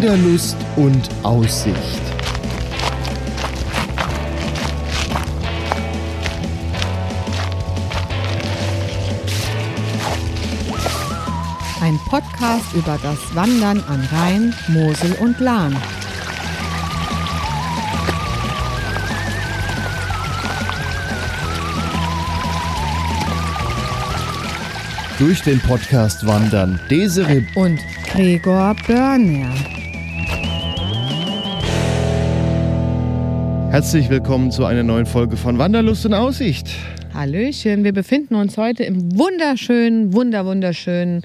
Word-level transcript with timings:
Wanderlust 0.00 0.56
und 0.76 1.10
Aussicht. 1.24 1.74
Ein 11.82 11.98
Podcast 12.08 12.72
über 12.74 12.96
das 13.02 13.18
Wandern 13.34 13.82
an 13.88 14.08
Rhein, 14.12 14.54
Mosel 14.68 15.16
und 15.18 15.40
Lahn. 15.40 15.76
Durch 25.18 25.42
den 25.42 25.58
Podcast 25.58 26.24
wandern 26.24 26.78
Desiree 26.88 27.44
Und 27.56 27.80
Gregor 28.12 28.76
Börner. 28.86 29.52
Herzlich 33.78 34.10
willkommen 34.10 34.50
zu 34.50 34.64
einer 34.64 34.82
neuen 34.82 35.06
Folge 35.06 35.36
von 35.36 35.56
Wanderlust 35.56 36.04
und 36.04 36.12
Aussicht. 36.12 36.66
Hallöchen, 37.14 37.84
wir 37.84 37.92
befinden 37.92 38.34
uns 38.34 38.56
heute 38.56 38.82
im 38.82 39.16
wunderschönen, 39.16 40.12
wunder, 40.12 40.44
wunderschönen 40.44 41.22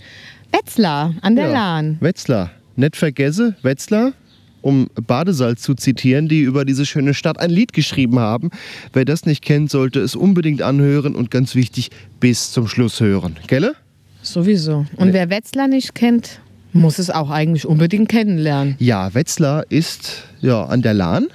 Wetzlar 0.52 1.16
an 1.21 1.35
der 1.35 1.47
Ja, 1.47 1.52
Lahn. 1.52 1.97
Wetzlar. 1.99 2.52
Nicht 2.75 2.95
vergesse, 2.95 3.55
Wetzlar, 3.63 4.13
um 4.61 4.88
Badesalz 5.08 5.63
zu 5.63 5.73
zitieren, 5.73 6.27
die 6.27 6.41
über 6.41 6.63
diese 6.63 6.85
schöne 6.85 7.16
Stadt 7.16 7.39
ein 7.39 7.49
Lied 7.49 7.73
geschrieben 7.73 8.20
haben. 8.20 8.52
Wer 8.94 9.05
das 9.05 9.25
nicht 9.25 9.44
kennt, 9.44 9.72
sollte 9.72 9.99
es 10.02 10.16
unbedingt 10.16 10.61
anhören 10.61 11.16
und 11.16 11.31
ganz 11.31 11.55
wichtig, 11.55 11.89
bis 12.20 12.52
zum 12.52 12.67
Schluss 12.67 12.99
hören. 12.99 13.35
Gelle? 13.47 13.73
Sowieso. 14.22 14.85
Und 14.97 15.11
wer 15.13 15.31
Wetzlar 15.31 15.67
nicht 15.67 15.95
kennt, 15.95 16.39
muss 16.72 16.99
es 16.99 17.09
auch 17.09 17.31
eigentlich 17.31 17.66
unbedingt 17.66 18.09
kennenlernen. 18.09 18.75
Ja, 18.77 19.11
Wetzlar 19.16 19.66
ist 19.70 20.27
ja 20.42 20.66
an 20.66 20.83
der 20.83 20.94
Lahn, 20.94 21.30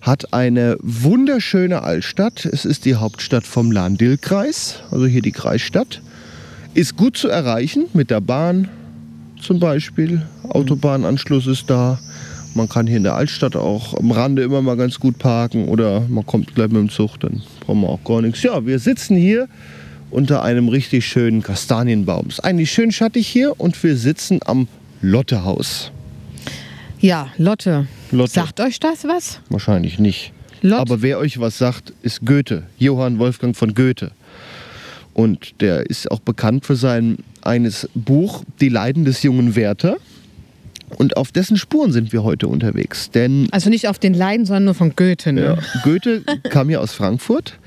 hat 0.00 0.32
eine 0.32 0.76
wunderschöne 0.80 1.82
Altstadt. 1.82 2.46
Es 2.46 2.64
ist 2.64 2.84
die 2.84 2.94
Hauptstadt 2.94 3.46
vom 3.46 3.70
Lahn-Dill-Kreis, 3.70 4.80
also 4.90 5.06
hier 5.06 5.22
die 5.22 5.32
Kreisstadt. 5.32 6.00
Ist 6.72 6.96
gut 6.96 7.16
zu 7.16 7.28
erreichen 7.28 7.86
mit 7.92 8.10
der 8.10 8.20
Bahn 8.20 8.68
zum 9.40 9.60
Beispiel. 9.60 10.22
Autobahnanschluss 10.48 11.46
ist 11.46 11.68
da. 11.68 11.98
Man 12.54 12.68
kann 12.68 12.86
hier 12.86 12.96
in 12.96 13.04
der 13.04 13.14
Altstadt 13.14 13.54
auch 13.56 13.94
am 13.94 14.10
Rande 14.10 14.42
immer 14.42 14.60
mal 14.60 14.76
ganz 14.76 14.98
gut 14.98 15.18
parken 15.18 15.68
oder 15.68 16.00
man 16.08 16.26
kommt 16.26 16.54
gleich 16.54 16.68
mit 16.68 16.78
dem 16.78 16.90
Zug, 16.90 17.18
dann 17.20 17.42
brauchen 17.60 17.82
wir 17.82 17.88
auch 17.88 18.04
gar 18.04 18.22
nichts. 18.22 18.42
Ja, 18.42 18.66
wir 18.66 18.78
sitzen 18.78 19.16
hier 19.16 19.48
unter 20.10 20.42
einem 20.42 20.68
richtig 20.68 21.06
schönen 21.06 21.42
Kastanienbaum. 21.42 22.28
Ist 22.28 22.42
eigentlich 22.42 22.72
schön 22.72 22.90
schattig 22.90 23.28
hier 23.28 23.58
und 23.60 23.80
wir 23.82 23.96
sitzen 23.96 24.40
am 24.44 24.66
Lottehaus. 25.00 25.92
Ja, 27.00 27.28
Lotte. 27.38 27.86
Lotte. 28.10 28.32
Sagt 28.32 28.60
euch 28.60 28.78
das 28.78 29.04
was? 29.04 29.40
Wahrscheinlich 29.48 29.98
nicht. 29.98 30.32
Lott. 30.62 30.80
Aber 30.80 31.00
wer 31.00 31.18
euch 31.18 31.40
was 31.40 31.56
sagt, 31.56 31.92
ist 32.02 32.26
Goethe. 32.26 32.64
Johann 32.78 33.18
Wolfgang 33.18 33.56
von 33.56 33.74
Goethe. 33.74 34.10
Und 35.14 35.60
der 35.60 35.88
ist 35.88 36.10
auch 36.10 36.20
bekannt 36.20 36.66
für 36.66 36.76
sein 36.76 37.18
eines 37.42 37.88
Buch 37.94 38.44
Die 38.60 38.68
Leiden 38.68 39.04
des 39.04 39.22
jungen 39.22 39.56
Werther. 39.56 39.96
Und 40.96 41.16
auf 41.16 41.32
dessen 41.32 41.56
Spuren 41.56 41.92
sind 41.92 42.12
wir 42.12 42.24
heute 42.24 42.48
unterwegs. 42.48 43.10
Denn 43.10 43.48
Also 43.52 43.70
nicht 43.70 43.88
auf 43.88 43.98
den 43.98 44.12
Leiden, 44.12 44.44
sondern 44.44 44.64
nur 44.64 44.74
von 44.74 44.94
Goethe. 44.96 45.32
Ne? 45.32 45.42
ja, 45.42 45.58
Goethe 45.84 46.22
kam 46.50 46.68
ja 46.68 46.80
aus 46.80 46.92
Frankfurt 46.92 47.58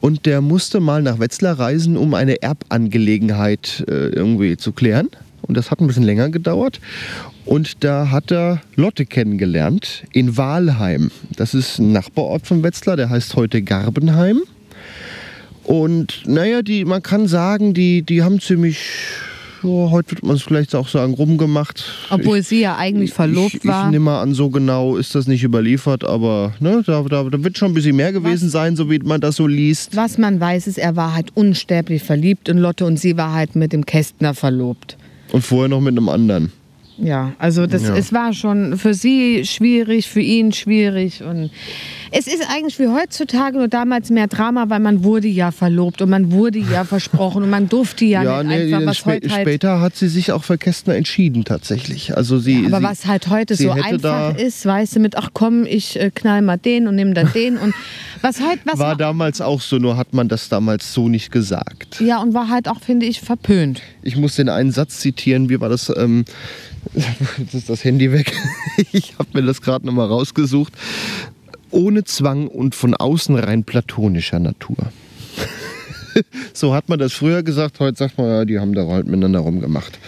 und 0.00 0.26
der 0.26 0.40
musste 0.42 0.78
mal 0.78 1.02
nach 1.02 1.18
Wetzlar 1.18 1.58
reisen, 1.58 1.96
um 1.96 2.14
eine 2.14 2.42
Erbangelegenheit 2.42 3.84
äh, 3.88 4.08
irgendwie 4.08 4.56
zu 4.56 4.72
klären. 4.72 5.08
Und 5.48 5.56
das 5.56 5.70
hat 5.70 5.80
ein 5.80 5.86
bisschen 5.86 6.02
länger 6.02 6.28
gedauert. 6.30 6.80
Und 7.44 7.84
da 7.84 8.10
hat 8.10 8.32
er 8.32 8.60
Lotte 8.74 9.06
kennengelernt 9.06 10.04
in 10.12 10.36
Walheim. 10.36 11.10
Das 11.36 11.54
ist 11.54 11.78
ein 11.78 11.92
Nachbarort 11.92 12.46
von 12.46 12.62
Wetzlar, 12.62 12.96
der 12.96 13.10
heißt 13.10 13.36
heute 13.36 13.62
Garbenheim. 13.62 14.42
Und 15.66 16.22
naja, 16.26 16.62
die, 16.62 16.84
man 16.84 17.02
kann 17.02 17.26
sagen, 17.26 17.74
die, 17.74 18.02
die 18.02 18.22
haben 18.22 18.40
ziemlich, 18.40 18.78
ja, 19.64 19.90
heute 19.90 20.12
wird 20.12 20.24
man 20.24 20.36
es 20.36 20.42
vielleicht 20.42 20.76
auch 20.76 20.86
sagen, 20.86 21.14
rumgemacht. 21.14 21.84
Obwohl 22.10 22.42
sie 22.42 22.60
ja 22.60 22.76
eigentlich 22.76 23.12
verlobt 23.12 23.54
ich, 23.54 23.64
war. 23.64 23.86
Ich 23.86 23.90
nehme 23.90 24.04
mal 24.06 24.22
an, 24.22 24.32
so 24.32 24.48
genau 24.48 24.96
ist 24.96 25.16
das 25.16 25.26
nicht 25.26 25.42
überliefert, 25.42 26.04
aber 26.04 26.52
ne, 26.60 26.84
da, 26.86 27.02
da, 27.02 27.24
da 27.24 27.44
wird 27.44 27.58
schon 27.58 27.72
ein 27.72 27.74
bisschen 27.74 27.96
mehr 27.96 28.12
gewesen 28.12 28.48
sein, 28.48 28.76
so 28.76 28.88
wie 28.90 29.00
man 29.00 29.20
das 29.20 29.36
so 29.36 29.48
liest. 29.48 29.96
Was 29.96 30.18
man 30.18 30.38
weiß, 30.38 30.68
ist, 30.68 30.78
er 30.78 30.94
war 30.94 31.14
halt 31.14 31.36
unsterblich 31.36 32.04
verliebt 32.04 32.48
in 32.48 32.58
Lotte 32.58 32.86
und 32.86 32.98
sie 32.98 33.16
war 33.16 33.32
halt 33.32 33.56
mit 33.56 33.72
dem 33.72 33.84
Kästner 33.86 34.34
verlobt. 34.34 34.96
Und 35.36 35.42
vorher 35.42 35.68
noch 35.68 35.82
mit 35.82 35.92
einem 35.92 36.08
anderen. 36.08 36.50
Ja, 36.98 37.32
also 37.38 37.66
das, 37.66 37.82
Ja. 37.82 37.96
es 37.96 38.12
war 38.12 38.32
schon 38.32 38.78
für 38.78 38.94
sie 38.94 39.44
schwierig, 39.44 40.08
für 40.08 40.20
ihn 40.20 40.52
schwierig 40.52 41.22
und 41.22 41.50
es 42.10 42.26
ist 42.26 42.42
eigentlich 42.48 42.78
wie 42.78 42.88
heutzutage 42.88 43.58
nur 43.58 43.68
damals 43.68 44.10
mehr 44.10 44.28
Drama, 44.28 44.70
weil 44.70 44.80
man 44.80 45.04
wurde 45.04 45.28
ja 45.28 45.50
verlobt 45.50 46.00
und 46.00 46.08
man 46.08 46.32
wurde 46.32 46.58
ja 46.58 46.84
versprochen 46.96 47.42
und 47.42 47.50
man 47.50 47.68
durfte 47.68 48.04
ja, 48.06 48.42
nicht 48.42 48.72
einfach, 48.72 48.86
was 48.86 48.96
spä 48.98 49.10
heute 49.10 49.30
halt, 49.30 49.42
später 49.42 49.80
hat 49.80 49.96
sie 49.96 50.08
sich 50.08 50.32
auch 50.32 50.44
für 50.44 50.56
Kästner 50.56 50.94
entschieden 50.94 51.44
tatsächlich. 51.44 52.16
Also 52.16 52.38
sie, 52.38 52.64
aber 52.66 52.78
sie, 52.78 52.84
was 52.84 53.06
halt 53.06 53.28
heute 53.28 53.56
so 53.56 53.70
einfach 53.70 54.36
ist, 54.36 54.64
weißt 54.64 54.96
du, 54.96 55.00
mit 55.00 55.16
ach 55.18 55.30
komm, 55.34 55.66
ich 55.66 56.00
äh, 56.00 56.10
knall 56.14 56.40
mal 56.42 56.56
den 56.56 56.88
und 56.88 56.94
nehme 56.94 57.12
dann 57.12 57.30
den 57.32 57.58
und 57.58 57.74
was 58.22 58.40
halt 58.40 58.60
was 58.64 58.78
war 58.78 58.96
damals 58.96 59.40
auch 59.40 59.60
so, 59.60 59.76
nur 59.76 59.96
hat 59.96 60.14
man 60.14 60.28
das 60.28 60.48
damals 60.48 60.94
so 60.94 61.08
nicht 61.08 61.30
gesagt. 61.30 62.00
ja 62.00 62.22
und 62.22 62.32
war 62.32 62.48
halt 62.48 62.68
auch 62.68 62.80
finde 62.80 63.04
ich 63.06 63.20
verpönt. 63.20 63.82
Ich 64.02 64.16
muss 64.16 64.36
den 64.36 64.48
einen 64.48 64.70
Satz 64.70 65.00
zitieren, 65.00 65.48
wie 65.50 65.60
war 65.60 65.68
das? 65.68 65.92
Ähm, 65.94 66.24
jetzt 67.38 67.54
ist 67.54 67.68
das 67.68 67.84
Handy 67.84 68.12
weg. 68.12 68.32
Ich 68.92 69.14
habe 69.18 69.28
mir 69.32 69.42
das 69.42 69.62
gerade 69.62 69.86
nochmal 69.86 70.06
rausgesucht. 70.06 70.72
Ohne 71.70 72.04
Zwang 72.04 72.46
und 72.46 72.74
von 72.74 72.94
außen 72.94 73.34
rein 73.36 73.64
platonischer 73.64 74.38
Natur. 74.38 74.76
so 76.52 76.74
hat 76.74 76.88
man 76.88 76.98
das 76.98 77.12
früher 77.14 77.42
gesagt, 77.42 77.80
heute 77.80 77.96
sagt 77.96 78.18
man, 78.18 78.26
ja, 78.28 78.44
die 78.44 78.58
haben 78.58 78.74
da 78.74 78.86
halt 78.86 79.06
miteinander 79.06 79.40
rumgemacht. 79.40 79.98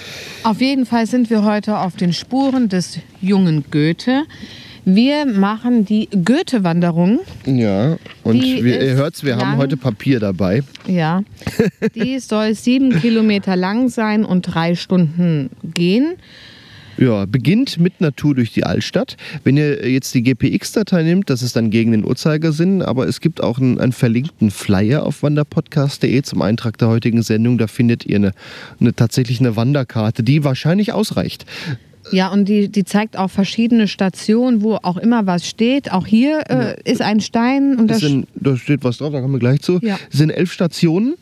Auf 0.43 0.61
jeden 0.61 0.85
Fall 0.87 1.07
sind 1.07 1.31
wir 1.31 1.45
heute 1.45 1.79
auf 1.79 1.97
den 1.97 2.13
Spuren 2.13 2.69
des 2.69 2.99
jungen 3.21 3.65
Goethe. 3.71 4.25
Wir 4.85 5.27
machen 5.27 5.85
die 5.85 6.09
Goethe-Wanderung. 6.25 7.21
Ja, 7.45 7.99
und 8.25 8.41
Die 8.43 8.65
wir, 8.65 8.81
ihr 8.83 8.95
hört's, 8.95 9.23
wir 9.23 9.37
haben 9.37 9.51
lang. 9.51 9.59
heute 9.59 9.77
Papier 9.77 10.19
dabei. 10.19 10.63
Ja. 10.87 11.23
Die 11.95 12.19
soll 12.21 12.55
sieben 12.55 12.99
Kilometer 13.01 13.55
lang 13.57 13.91
sein 13.91 14.25
und 14.25 14.43
drei 14.43 14.75
Stunden 14.75 15.51
gehen. 15.63 16.15
Ja, 16.99 17.27
beginnt 17.27 17.79
mit 17.79 17.95
Tour 18.17 18.35
durch 18.35 18.53
die 18.53 18.65
Altstadt. 18.65 19.17
Wenn 19.45 19.57
ihr 19.57 19.89
jetzt 19.89 20.15
die 20.15 20.23
GPX-Datei 20.23 21.05
nimmt, 21.05 21.31
das 21.31 21.43
ist 21.43 21.55
dann 21.55 21.71
gegen 21.71 21.93
den 21.93 22.05
Uhrzeigersinn, 22.05 22.83
aber 22.83 23.07
es 23.07 23.21
gibt 23.21 23.41
auch 23.43 23.59
einen, 23.59 23.79
einen 23.79 23.93
verlinkten 23.93 24.51
Flyer 24.51 25.07
auf 25.07 25.23
wanderpodcast.de 25.23 26.23
zum 26.23 26.43
Eintrag 26.43 26.77
der 26.79 26.89
heutigen 26.89 27.23
Sendung. 27.23 27.57
Da 27.57 27.69
findet 27.69 28.05
ihr 28.05 28.17
eine, 28.17 28.33
eine 28.81 28.95
tatsächlich 28.95 29.39
eine 29.39 29.55
Wanderkarte, 29.55 30.25
die 30.25 30.43
wahrscheinlich 30.43 30.93
ausreicht. 30.93 31.47
Ja, 32.11 32.29
und 32.33 32.47
die, 32.47 32.69
die 32.69 32.85
zeigt 32.85 33.17
auch 33.17 33.31
verschiedene 33.31 33.87
Stationen, 33.87 34.63
wo 34.63 34.79
auch 34.83 34.97
immer 34.97 35.27
was 35.27 35.47
steht. 35.47 35.93
Auch 35.93 36.07
hier 36.07 36.45
äh, 36.49 36.91
ist 36.91 37.03
ein 37.03 37.21
Stein 37.21 37.77
und 37.79 37.89
das 37.89 38.01
sind, 38.01 38.27
da 38.35 38.57
steht 38.57 38.83
was 38.83 38.99
drauf, 38.99 39.13
da 39.13 39.21
kommen 39.21 39.35
wir 39.35 39.41
gleich 39.41 39.61
zu. 39.61 39.79
Ja. 39.83 39.99
Es 40.11 40.19
sind 40.19 40.31
elf 40.31 40.53
Stationen. 40.53 41.15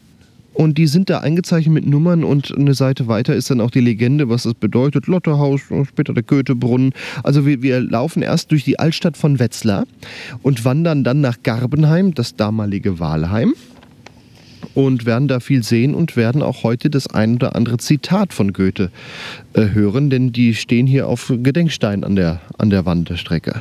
Und 0.56 0.78
die 0.78 0.86
sind 0.86 1.10
da 1.10 1.18
eingezeichnet 1.18 1.74
mit 1.74 1.86
Nummern 1.86 2.24
und 2.24 2.56
eine 2.56 2.72
Seite 2.72 3.08
weiter 3.08 3.34
ist 3.34 3.50
dann 3.50 3.60
auch 3.60 3.70
die 3.70 3.80
Legende, 3.80 4.30
was 4.30 4.44
das 4.44 4.54
bedeutet. 4.54 5.06
Lottehaus, 5.06 5.60
später 5.86 6.14
der 6.14 6.22
Goethebrunnen. 6.22 6.94
Also 7.22 7.44
wir, 7.44 7.60
wir 7.60 7.78
laufen 7.82 8.22
erst 8.22 8.52
durch 8.52 8.64
die 8.64 8.78
Altstadt 8.78 9.18
von 9.18 9.38
Wetzlar 9.38 9.84
und 10.40 10.64
wandern 10.64 11.04
dann 11.04 11.20
nach 11.20 11.42
Garbenheim, 11.42 12.14
das 12.14 12.36
damalige 12.36 12.98
Walheim. 12.98 13.52
Und 14.72 15.04
werden 15.04 15.28
da 15.28 15.40
viel 15.40 15.62
sehen 15.62 15.94
und 15.94 16.16
werden 16.16 16.42
auch 16.42 16.62
heute 16.62 16.88
das 16.88 17.06
ein 17.06 17.34
oder 17.34 17.54
andere 17.54 17.76
Zitat 17.76 18.32
von 18.32 18.54
Goethe 18.54 18.90
äh, 19.52 19.68
hören, 19.74 20.08
denn 20.08 20.32
die 20.32 20.54
stehen 20.54 20.86
hier 20.86 21.06
auf 21.06 21.32
Gedenkstein 21.34 22.02
an 22.02 22.16
der, 22.16 22.40
an 22.56 22.70
der 22.70 22.86
Wand 22.86 23.10
der 23.10 23.16
Strecke. 23.16 23.60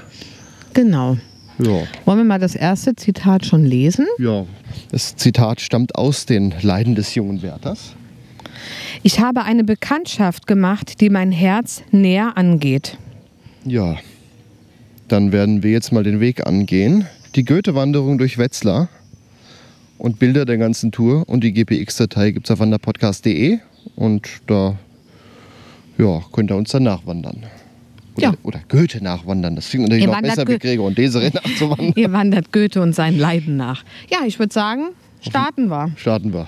genau. 0.74 1.18
Ja. 1.60 1.84
Wollen 2.06 2.18
wir 2.18 2.26
mal 2.26 2.40
das 2.40 2.56
erste 2.56 2.96
Zitat 2.96 3.46
schon 3.46 3.64
lesen? 3.64 4.06
Ja, 4.18 4.46
das 4.92 5.16
Zitat 5.16 5.62
stammt 5.62 5.96
aus 5.96 6.26
den 6.26 6.54
Leiden 6.62 6.96
des 6.96 7.16
jungen 7.16 7.42
Werthers. 7.42 7.96
Ich 9.04 9.20
habe 9.20 9.44
eine 9.44 9.64
Bekanntschaft 9.64 10.48
gemacht, 10.48 11.00
die 11.02 11.10
mein 11.10 11.32
Herz 11.32 11.84
näher 11.92 12.38
angeht. 12.38 12.98
Ja, 13.64 13.98
dann 15.08 15.32
werden 15.32 15.64
wir 15.64 15.72
jetzt 15.72 15.92
mal 15.92 16.04
den 16.04 16.20
Weg 16.20 16.46
angehen. 16.46 17.06
Die 17.36 17.44
Goethe-Wanderung 17.44 18.18
durch 18.18 18.38
Wetzlar 18.38 18.90
und 19.98 20.20
Bilder 20.20 20.46
der 20.46 20.58
ganzen 20.58 20.92
Tour 20.92 21.28
und 21.28 21.44
die 21.44 21.54
GPX-Datei 21.54 22.32
gibt 22.32 22.48
es 22.48 22.52
auf 22.52 22.60
wanderpodcast.de 22.60 23.60
und 23.96 24.28
da 24.48 24.78
ja, 25.98 26.22
könnt 26.32 26.52
ihr 26.52 26.58
uns 26.58 26.72
dann 26.72 26.84
nachwandern. 26.84 27.44
Oder, 28.16 28.28
ja. 28.28 28.34
oder 28.44 28.60
Goethe 28.70 29.04
nachwandern. 29.04 29.56
Das 29.56 29.70
klingt 29.70 29.84
natürlich 29.84 30.06
ihr 30.06 30.12
noch 30.12 30.22
besser 30.22 30.46
Go 30.46 30.54
wie 30.54 30.60
Gregor 30.60 30.88
und 30.88 30.98
Desiree 30.98 31.32
nachzuwandern. 31.34 31.94
ihr 31.96 32.12
wandert 32.12 32.52
Goethe 32.52 32.82
und 32.82 32.94
sein 32.94 33.18
Leiden 33.18 33.58
nach. 33.58 33.84
Ja, 34.10 34.20
ich 34.26 34.40
würde 34.40 34.54
sagen, 34.54 34.84
mhm. 34.84 35.30
starten 35.30 35.70
wir. 35.70 35.92
Starten 35.98 36.34
wir. 36.34 36.48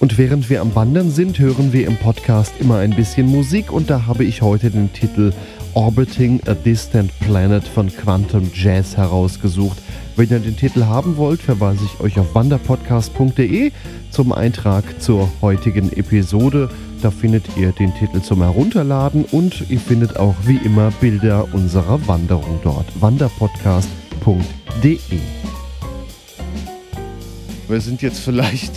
Und 0.00 0.18
während 0.18 0.50
wir 0.50 0.60
am 0.60 0.74
Wandern 0.74 1.10
sind, 1.10 1.38
hören 1.38 1.72
wir 1.72 1.86
im 1.86 1.96
Podcast 1.96 2.52
immer 2.60 2.76
ein 2.76 2.94
bisschen 2.94 3.26
Musik 3.26 3.72
und 3.72 3.88
da 3.88 4.04
habe 4.04 4.24
ich 4.24 4.42
heute 4.42 4.70
den 4.70 4.92
Titel 4.92 5.32
Orbiting 5.72 6.40
a 6.46 6.52
Distant 6.52 7.10
Planet 7.20 7.66
von 7.66 7.88
Quantum 7.88 8.50
Jazz 8.52 8.98
herausgesucht. 8.98 9.78
Wenn 10.16 10.30
ihr 10.30 10.38
den 10.38 10.56
Titel 10.56 10.84
haben 10.84 11.16
wollt, 11.16 11.42
verweise 11.42 11.84
ich 11.84 12.00
euch 12.00 12.20
auf 12.20 12.36
wanderpodcast.de 12.36 13.72
zum 14.10 14.32
Eintrag 14.32 15.02
zur 15.02 15.28
heutigen 15.42 15.92
Episode. 15.92 16.70
Da 17.02 17.10
findet 17.10 17.56
ihr 17.56 17.72
den 17.72 17.92
Titel 17.94 18.22
zum 18.22 18.40
Herunterladen 18.40 19.24
und 19.24 19.68
ihr 19.68 19.80
findet 19.80 20.16
auch 20.16 20.36
wie 20.44 20.58
immer 20.58 20.92
Bilder 21.00 21.52
unserer 21.52 22.06
Wanderung 22.06 22.60
dort. 22.62 22.86
wanderpodcast.de 23.00 24.98
Wir 27.66 27.80
sind 27.80 28.00
jetzt 28.00 28.20
vielleicht 28.20 28.72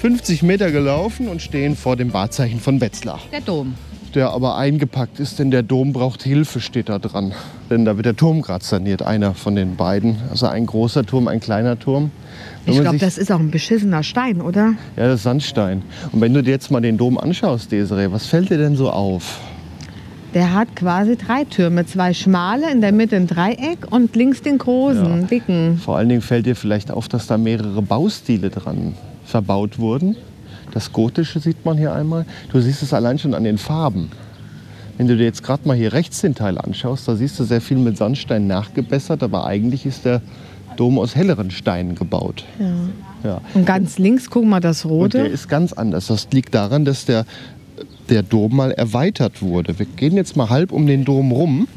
50 0.00 0.42
Meter 0.42 0.70
gelaufen 0.70 1.28
und 1.28 1.40
stehen 1.40 1.74
vor 1.74 1.96
dem 1.96 2.12
Wahrzeichen 2.12 2.60
von 2.60 2.82
Wetzlar. 2.82 3.20
Der 3.32 3.40
Dom. 3.40 3.74
Der 4.16 4.30
aber 4.30 4.56
eingepackt 4.56 5.20
ist, 5.20 5.38
denn 5.38 5.50
der 5.50 5.62
Dom 5.62 5.92
braucht 5.92 6.22
Hilfe, 6.22 6.60
steht 6.60 6.88
da 6.88 6.98
dran. 6.98 7.32
Denn 7.68 7.84
da 7.84 7.96
wird 7.96 8.06
der 8.06 8.16
Turm 8.16 8.40
gerade 8.40 8.64
saniert, 8.64 9.02
einer 9.02 9.34
von 9.34 9.54
den 9.54 9.76
beiden. 9.76 10.16
Also 10.30 10.46
ein 10.46 10.64
großer 10.64 11.04
Turm, 11.04 11.28
ein 11.28 11.38
kleiner 11.38 11.78
Turm. 11.78 12.10
Wenn 12.64 12.72
ich 12.72 12.80
glaube, 12.80 12.96
das 12.96 13.18
ist 13.18 13.30
auch 13.30 13.40
ein 13.40 13.50
beschissener 13.50 14.02
Stein, 14.02 14.40
oder? 14.40 14.72
Ja, 14.96 15.08
das 15.08 15.16
ist 15.16 15.24
Sandstein. 15.24 15.82
Und 16.12 16.22
wenn 16.22 16.32
du 16.32 16.42
dir 16.42 16.52
jetzt 16.52 16.70
mal 16.70 16.80
den 16.80 16.96
Dom 16.96 17.18
anschaust, 17.18 17.70
Desiree, 17.70 18.10
was 18.10 18.24
fällt 18.24 18.48
dir 18.48 18.56
denn 18.56 18.74
so 18.74 18.88
auf? 18.90 19.38
Der 20.32 20.54
hat 20.54 20.74
quasi 20.74 21.18
drei 21.18 21.44
Türme, 21.44 21.84
zwei 21.84 22.14
schmale, 22.14 22.72
in 22.72 22.80
der 22.80 22.92
Mitte 22.92 23.16
ein 23.16 23.26
Dreieck 23.26 23.86
und 23.90 24.16
links 24.16 24.40
den 24.40 24.56
großen, 24.56 25.20
ja. 25.20 25.26
dicken. 25.26 25.76
Vor 25.76 25.98
allen 25.98 26.08
Dingen 26.08 26.22
fällt 26.22 26.46
dir 26.46 26.56
vielleicht 26.56 26.90
auf, 26.90 27.08
dass 27.08 27.26
da 27.26 27.36
mehrere 27.36 27.82
Baustile 27.82 28.48
dran 28.48 28.94
verbaut 29.26 29.78
wurden. 29.78 30.16
Das 30.72 30.92
Gotische 30.92 31.40
sieht 31.40 31.64
man 31.64 31.78
hier 31.78 31.92
einmal. 31.92 32.26
Du 32.52 32.60
siehst 32.60 32.82
es 32.82 32.92
allein 32.92 33.18
schon 33.18 33.34
an 33.34 33.44
den 33.44 33.58
Farben. 33.58 34.10
Wenn 34.96 35.08
du 35.08 35.16
dir 35.16 35.24
jetzt 35.24 35.42
gerade 35.42 35.66
mal 35.68 35.76
hier 35.76 35.92
rechts 35.92 36.22
den 36.22 36.34
Teil 36.34 36.58
anschaust, 36.58 37.06
da 37.06 37.16
siehst 37.16 37.38
du 37.38 37.44
sehr 37.44 37.60
viel 37.60 37.76
mit 37.76 37.98
Sandstein 37.98 38.46
nachgebessert, 38.46 39.22
aber 39.22 39.46
eigentlich 39.46 39.84
ist 39.84 40.04
der 40.04 40.22
Dom 40.76 40.98
aus 40.98 41.14
helleren 41.14 41.50
Steinen 41.50 41.94
gebaut. 41.94 42.44
Ja. 42.58 43.30
ja. 43.30 43.40
Und 43.54 43.66
ganz 43.66 43.98
links, 43.98 44.30
guck 44.30 44.44
mal, 44.44 44.60
das 44.60 44.84
rote. 44.84 45.18
Und 45.18 45.24
der 45.24 45.32
ist 45.32 45.48
ganz 45.48 45.72
anders. 45.72 46.06
Das 46.06 46.28
liegt 46.32 46.54
daran, 46.54 46.84
dass 46.84 47.04
der, 47.04 47.26
der 48.08 48.22
Dom 48.22 48.56
mal 48.56 48.70
erweitert 48.72 49.42
wurde. 49.42 49.78
Wir 49.78 49.86
gehen 49.86 50.16
jetzt 50.16 50.36
mal 50.36 50.48
halb 50.48 50.72
um 50.72 50.86
den 50.86 51.04
Dom 51.04 51.32
rum. 51.32 51.68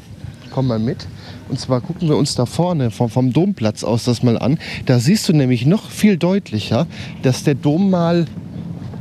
Komm 0.51 0.67
mal 0.67 0.79
mit. 0.79 1.07
Und 1.49 1.59
zwar 1.59 1.81
gucken 1.81 2.07
wir 2.07 2.15
uns 2.15 2.35
da 2.35 2.45
vorne 2.45 2.91
vom, 2.91 3.09
vom 3.09 3.33
Domplatz 3.33 3.83
aus 3.83 4.05
das 4.05 4.23
mal 4.23 4.37
an. 4.37 4.59
Da 4.85 4.99
siehst 4.99 5.27
du 5.27 5.33
nämlich 5.33 5.65
noch 5.65 5.89
viel 5.89 6.17
deutlicher, 6.17 6.87
dass 7.23 7.43
der 7.43 7.55
Dom 7.55 7.89
mal 7.89 8.27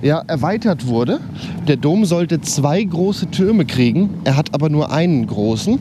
ja, 0.03 0.23
erweitert 0.27 0.87
wurde. 0.87 1.21
Der 1.67 1.77
Dom 1.77 2.05
sollte 2.05 2.41
zwei 2.41 2.83
große 2.83 3.31
Türme 3.31 3.65
kriegen, 3.65 4.11
er 4.25 4.37
hat 4.37 4.55
aber 4.55 4.69
nur 4.69 4.93
einen 4.93 5.27
großen. 5.27 5.81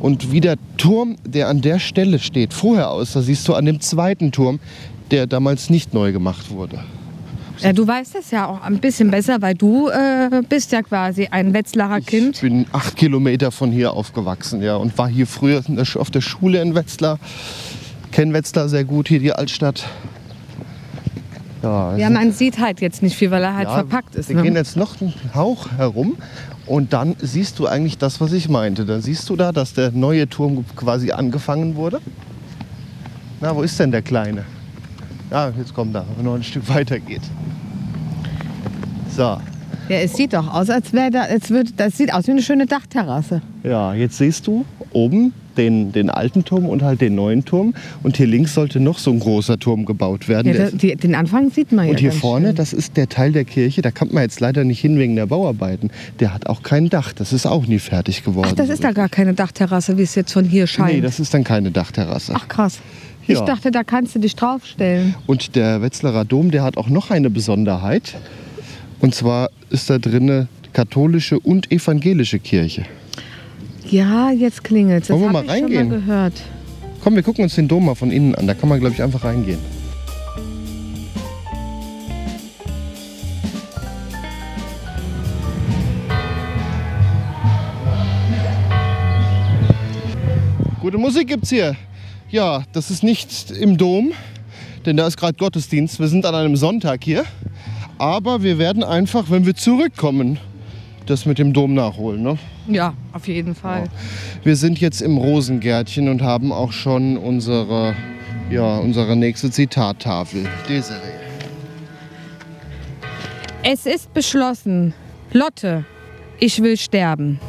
Und 0.00 0.32
wie 0.32 0.40
der 0.40 0.56
Turm, 0.76 1.16
der 1.24 1.48
an 1.48 1.60
der 1.60 1.78
Stelle 1.78 2.18
steht, 2.18 2.54
vorher 2.54 2.90
aus, 2.90 3.12
da 3.12 3.22
siehst 3.22 3.46
du 3.48 3.54
an 3.54 3.64
dem 3.64 3.80
zweiten 3.80 4.32
Turm, 4.32 4.60
der 5.10 5.26
damals 5.26 5.70
nicht 5.70 5.94
neu 5.94 6.12
gemacht 6.12 6.50
wurde. 6.50 6.80
Ja, 7.60 7.72
du 7.72 7.86
weißt 7.86 8.14
das 8.14 8.30
ja 8.30 8.46
auch 8.46 8.62
ein 8.62 8.78
bisschen 8.78 9.10
besser, 9.10 9.40
weil 9.40 9.54
du 9.54 9.88
äh, 9.88 10.42
bist 10.46 10.72
ja 10.72 10.82
quasi 10.82 11.28
ein 11.30 11.54
Wetzlarer 11.54 12.00
Kind. 12.00 12.36
Ich 12.36 12.42
bin 12.42 12.66
acht 12.72 12.96
Kilometer 12.96 13.50
von 13.50 13.72
hier 13.72 13.94
aufgewachsen, 13.94 14.62
ja, 14.62 14.76
und 14.76 14.96
war 14.98 15.08
hier 15.08 15.26
früher 15.26 15.62
auf 15.94 16.10
der 16.10 16.20
Schule 16.20 16.60
in 16.60 16.74
Wetzlar. 16.74 17.18
Kenne 18.12 18.34
Wetzlar 18.34 18.68
sehr 18.68 18.84
gut, 18.84 19.08
hier 19.08 19.20
die 19.20 19.32
Altstadt. 19.32 19.86
Ja, 21.62 21.96
ja, 21.96 22.10
man 22.10 22.32
sieht 22.32 22.58
halt 22.58 22.80
jetzt 22.80 23.02
nicht 23.02 23.16
viel, 23.16 23.30
weil 23.30 23.42
er 23.42 23.54
halt 23.54 23.68
ja, 23.68 23.74
verpackt 23.74 24.14
ist. 24.14 24.28
Wir 24.28 24.36
ne? 24.36 24.42
gehen 24.42 24.54
jetzt 24.54 24.76
noch 24.76 25.00
einen 25.00 25.14
Hauch 25.34 25.70
herum 25.76 26.16
und 26.66 26.92
dann 26.92 27.16
siehst 27.20 27.58
du 27.58 27.66
eigentlich 27.66 27.98
das, 27.98 28.20
was 28.20 28.32
ich 28.32 28.48
meinte. 28.48 28.84
Dann 28.84 29.00
siehst 29.00 29.28
du 29.30 29.36
da, 29.36 29.52
dass 29.52 29.72
der 29.72 29.90
neue 29.92 30.28
Turm 30.28 30.64
quasi 30.76 31.12
angefangen 31.12 31.76
wurde. 31.76 32.00
Na, 33.40 33.54
wo 33.54 33.62
ist 33.62 33.78
denn 33.80 33.90
der 33.90 34.02
kleine? 34.02 34.44
Ja, 35.30 35.50
jetzt 35.56 35.74
kommt 35.74 35.94
er, 35.94 36.04
wenn 36.16 36.24
noch 36.24 36.34
ein 36.34 36.42
Stück 36.42 36.68
weiter 36.68 36.98
geht. 36.98 37.22
So. 39.14 39.38
Ja, 39.88 39.98
es 39.98 40.14
sieht 40.14 40.32
doch 40.32 40.52
aus, 40.52 40.68
als 40.68 40.92
wäre 40.92 41.10
da, 41.10 41.22
als 41.22 41.50
würde, 41.50 41.72
das 41.76 41.96
sieht 41.96 42.12
aus 42.12 42.26
wie 42.26 42.32
eine 42.32 42.42
schöne 42.42 42.66
Dachterrasse. 42.66 43.40
Ja, 43.62 43.94
jetzt 43.94 44.18
siehst 44.18 44.46
du 44.46 44.64
oben 44.92 45.32
den, 45.56 45.92
den 45.92 46.10
alten 46.10 46.44
Turm 46.44 46.66
und 46.66 46.82
halt 46.82 47.00
den 47.00 47.14
neuen 47.14 47.44
Turm. 47.44 47.74
Und 48.02 48.16
hier 48.16 48.26
links 48.26 48.54
sollte 48.54 48.80
noch 48.80 48.98
so 48.98 49.10
ein 49.10 49.20
großer 49.20 49.58
Turm 49.58 49.84
gebaut 49.84 50.28
werden. 50.28 50.54
Ja, 50.54 50.64
da, 50.64 50.70
die, 50.70 50.94
den 50.96 51.14
Anfang 51.14 51.50
sieht 51.50 51.72
man 51.72 51.86
ja. 51.86 51.90
Und 51.92 52.00
hier 52.00 52.12
vorne, 52.12 52.48
schön. 52.48 52.56
das 52.56 52.72
ist 52.72 52.96
der 52.96 53.08
Teil 53.08 53.32
der 53.32 53.44
Kirche, 53.44 53.82
da 53.82 53.90
kommt 53.90 54.12
man 54.12 54.22
jetzt 54.22 54.40
leider 54.40 54.64
nicht 54.64 54.80
hin 54.80 54.98
wegen 54.98 55.16
der 55.16 55.26
Bauarbeiten. 55.26 55.90
Der 56.20 56.32
hat 56.32 56.46
auch 56.46 56.62
kein 56.62 56.88
Dach, 56.88 57.12
das 57.12 57.32
ist 57.32 57.46
auch 57.46 57.66
nie 57.66 57.78
fertig 57.78 58.24
geworden. 58.24 58.48
Ach, 58.50 58.56
das 58.56 58.68
ist 58.68 58.84
da 58.84 58.92
gar 58.92 59.08
keine 59.08 59.34
Dachterrasse, 59.34 59.98
wie 59.98 60.02
es 60.02 60.14
jetzt 60.14 60.32
von 60.32 60.44
hier 60.44 60.66
scheint. 60.66 60.94
Nee, 60.94 61.00
das 61.00 61.20
ist 61.20 61.34
dann 61.34 61.44
keine 61.44 61.70
Dachterrasse. 61.70 62.32
Ach 62.36 62.48
krass. 62.48 62.78
Ja. 63.26 63.34
Ich 63.34 63.40
dachte, 63.40 63.70
da 63.70 63.82
kannst 63.82 64.14
du 64.14 64.20
dich 64.20 64.36
draufstellen. 64.36 65.16
Und 65.26 65.56
der 65.56 65.82
Wetzlarer 65.82 66.24
Dom, 66.24 66.52
der 66.52 66.62
hat 66.62 66.76
auch 66.76 66.88
noch 66.88 67.10
eine 67.10 67.28
Besonderheit. 67.28 68.14
Und 69.00 69.14
zwar 69.14 69.50
ist 69.68 69.90
da 69.90 69.98
drin 69.98 70.48
katholische 70.72 71.40
und 71.40 71.72
evangelische 71.72 72.38
Kirche. 72.38 72.84
Ja, 73.90 74.30
jetzt 74.30 74.64
klingelt 74.64 75.04
es. 75.04 75.10
Wollen 75.10 75.22
wir 75.22 75.32
mal 75.32 75.46
reingehen? 75.46 75.88
Mal 75.88 76.00
gehört. 76.00 76.32
Komm, 77.02 77.14
wir 77.14 77.22
gucken 77.22 77.44
uns 77.44 77.54
den 77.54 77.68
Dom 77.68 77.84
mal 77.84 77.94
von 77.94 78.10
innen 78.10 78.34
an. 78.34 78.46
Da 78.46 78.54
kann 78.54 78.68
man, 78.68 78.80
glaube 78.80 78.94
ich, 78.94 79.02
einfach 79.02 79.24
reingehen. 79.24 79.58
Gute 90.80 90.98
Musik 90.98 91.28
gibt's 91.28 91.50
hier. 91.50 91.76
Ja, 92.28 92.64
das 92.72 92.90
ist 92.90 93.04
nicht 93.04 93.52
im 93.52 93.76
Dom, 93.76 94.12
denn 94.84 94.96
da 94.96 95.06
ist 95.06 95.16
gerade 95.16 95.34
Gottesdienst. 95.34 96.00
Wir 96.00 96.08
sind 96.08 96.26
an 96.26 96.34
einem 96.34 96.56
Sonntag 96.56 97.04
hier. 97.04 97.24
Aber 97.98 98.42
wir 98.42 98.58
werden 98.58 98.82
einfach, 98.82 99.30
wenn 99.30 99.46
wir 99.46 99.54
zurückkommen, 99.54 100.38
das 101.06 101.26
mit 101.26 101.38
dem 101.38 101.52
Dom 101.52 101.74
nachholen. 101.74 102.22
Ne? 102.22 102.38
Ja, 102.68 102.94
auf 103.12 103.28
jeden 103.28 103.54
Fall. 103.54 103.84
Ja. 103.84 103.90
Wir 104.44 104.56
sind 104.56 104.80
jetzt 104.80 105.00
im 105.00 105.16
Rosengärtchen 105.16 106.08
und 106.08 106.22
haben 106.22 106.52
auch 106.52 106.72
schon 106.72 107.16
unsere, 107.16 107.94
ja, 108.50 108.78
unsere 108.78 109.16
nächste 109.16 109.50
Zitattafel. 109.50 110.46
Desiree. 110.68 110.98
Es 113.62 113.86
ist 113.86 114.12
beschlossen. 114.14 114.94
Lotte, 115.32 115.84
ich 116.38 116.62
will 116.62 116.76
sterben. 116.76 117.40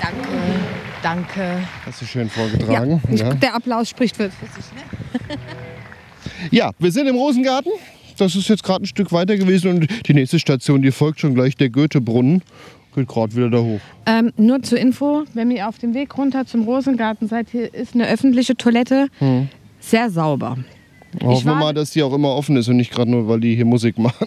Danke. 0.00 0.28
Danke. 1.02 1.68
Hast 1.86 2.02
du 2.02 2.06
schön 2.06 2.28
vorgetragen. 2.28 3.02
Ja, 3.10 3.16
ja. 3.16 3.34
Der 3.34 3.54
Applaus 3.54 3.88
spricht 3.88 4.16
für 4.16 4.30
sich. 4.30 4.42
Ne? 4.74 5.38
ja, 6.50 6.70
wir 6.78 6.92
sind 6.92 7.06
im 7.06 7.16
Rosengarten 7.16 7.72
das 8.20 8.36
ist 8.36 8.48
jetzt 8.48 8.62
gerade 8.62 8.84
ein 8.84 8.86
Stück 8.86 9.12
weiter 9.12 9.36
gewesen 9.36 9.70
und 9.70 10.06
die 10.06 10.14
nächste 10.14 10.38
Station, 10.38 10.82
die 10.82 10.90
folgt 10.90 11.20
schon 11.20 11.34
gleich 11.34 11.56
der 11.56 11.70
Goethebrunnen. 11.70 12.42
Geht 12.94 13.08
gerade 13.08 13.34
wieder 13.34 13.50
da 13.50 13.58
hoch. 13.58 13.80
Ähm, 14.06 14.32
nur 14.36 14.62
zur 14.62 14.78
Info, 14.78 15.24
wenn 15.34 15.50
ihr 15.50 15.68
auf 15.68 15.78
dem 15.78 15.94
Weg 15.94 16.16
runter 16.16 16.46
zum 16.46 16.62
Rosengarten 16.62 17.28
seid, 17.28 17.48
hier 17.50 17.74
ist 17.74 17.94
eine 17.94 18.08
öffentliche 18.08 18.56
Toilette. 18.56 19.08
Hm. 19.18 19.48
Sehr 19.80 20.10
sauber. 20.10 20.58
Hoffen 21.22 21.46
wir 21.46 21.54
mal, 21.54 21.74
dass 21.74 21.90
die 21.90 22.02
auch 22.02 22.12
immer 22.12 22.30
offen 22.30 22.56
ist 22.56 22.68
und 22.68 22.76
nicht 22.76 22.92
gerade 22.92 23.10
nur, 23.10 23.28
weil 23.28 23.40
die 23.40 23.54
hier 23.54 23.64
Musik 23.64 23.98
machen. 23.98 24.26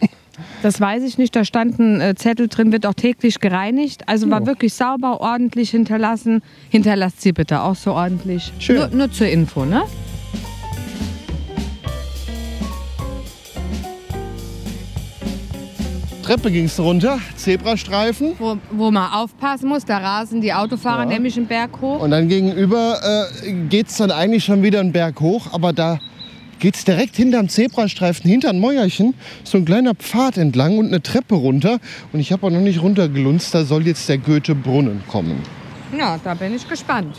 Das 0.61 0.79
weiß 0.79 1.03
ich 1.03 1.17
nicht. 1.17 1.35
Da 1.35 1.43
stand 1.43 1.79
ein 1.79 1.99
äh, 1.99 2.15
Zettel 2.15 2.47
drin, 2.47 2.71
wird 2.71 2.85
auch 2.85 2.93
täglich 2.93 3.39
gereinigt. 3.39 4.03
Also 4.07 4.29
war 4.29 4.45
wirklich 4.45 4.73
sauber, 4.73 5.19
ordentlich 5.19 5.71
hinterlassen. 5.71 6.41
Hinterlasst 6.69 7.21
sie 7.21 7.31
bitte 7.31 7.61
auch 7.61 7.75
so 7.75 7.93
ordentlich. 7.93 8.51
Schön. 8.59 8.77
Nur, 8.77 8.87
nur 8.89 9.11
zur 9.11 9.27
Info, 9.27 9.65
ne? 9.65 9.83
Treppe 16.27 16.51
ging 16.51 16.65
es 16.65 16.77
runter, 16.77 17.19
Zebrastreifen. 17.37 18.33
Wo, 18.37 18.57
wo 18.71 18.91
man 18.91 19.13
aufpassen 19.13 19.69
muss, 19.69 19.85
da 19.85 19.97
rasen 19.99 20.41
die 20.41 20.51
Autofahrer 20.51 21.03
ja. 21.03 21.05
nämlich 21.05 21.37
einen 21.37 21.47
Berg 21.47 21.79
hoch. 21.79 22.01
Und 22.01 22.11
dann 22.11 22.27
gegenüber 22.27 22.99
äh, 23.45 23.53
geht 23.69 23.87
es 23.87 23.95
dann 23.95 24.11
eigentlich 24.11 24.43
schon 24.43 24.61
wieder 24.61 24.81
einen 24.81 24.91
Berg 24.91 25.21
hoch, 25.21 25.53
aber 25.53 25.71
da 25.71 25.99
geht 26.59 26.75
es 26.75 26.83
direkt 26.83 27.15
hinterm 27.15 27.47
Zebrastreifen, 27.47 28.29
hinter 28.29 28.49
ein 28.49 28.59
Mäuerchen, 28.59 29.13
so 29.45 29.57
ein 29.57 29.63
kleiner 29.63 29.95
Pfad 29.95 30.35
entlang 30.35 30.77
und 30.77 30.87
eine 30.87 31.01
Treppe 31.01 31.35
runter. 31.35 31.79
Und 32.11 32.19
ich 32.19 32.33
habe 32.33 32.45
auch 32.45 32.51
noch 32.51 32.59
nicht 32.59 32.81
runtergelunzt, 32.81 33.55
da 33.55 33.63
soll 33.63 33.87
jetzt 33.87 34.09
der 34.09 34.17
Goethe-Brunnen 34.17 35.03
kommen. 35.07 35.41
Ja, 35.97 36.19
da 36.21 36.33
bin 36.33 36.53
ich 36.53 36.67
gespannt. 36.67 37.15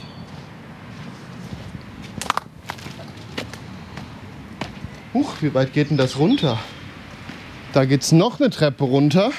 Huch, 5.15 5.33
wie 5.41 5.55
weit 5.55 5.73
geht 5.73 5.89
denn 5.89 5.97
das 5.97 6.19
runter? 6.19 6.59
Da 7.73 7.85
geht 7.85 8.03
es 8.03 8.13
noch 8.13 8.41
eine 8.41 8.51
Treppe 8.51 8.85
runter. 8.85 9.31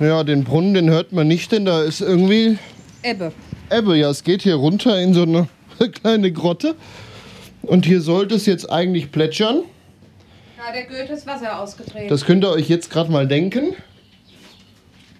Ja, 0.00 0.24
den 0.24 0.44
Brunnen, 0.44 0.74
den 0.74 0.90
hört 0.90 1.12
man 1.12 1.28
nicht, 1.28 1.52
denn 1.52 1.64
da 1.64 1.82
ist 1.82 2.00
irgendwie... 2.00 2.58
Ebbe. 3.02 3.32
Ebbe, 3.70 3.96
ja, 3.96 4.10
es 4.10 4.24
geht 4.24 4.42
hier 4.42 4.56
runter 4.56 5.00
in 5.00 5.14
so 5.14 5.22
eine 5.22 5.48
kleine 5.92 6.32
Grotte. 6.32 6.74
Und 7.62 7.86
hier 7.86 8.00
sollte 8.00 8.34
es 8.34 8.46
jetzt 8.46 8.70
eigentlich 8.70 9.12
plätschern. 9.12 9.62
Ja, 10.58 10.72
der 10.72 10.84
Goethe 10.84 11.12
ist 11.12 11.26
Wasser 11.26 11.60
ausgetreten. 11.60 12.08
Das 12.08 12.24
könnt 12.24 12.44
ihr 12.44 12.50
euch 12.50 12.68
jetzt 12.68 12.90
gerade 12.90 13.10
mal 13.10 13.28
denken. 13.28 13.74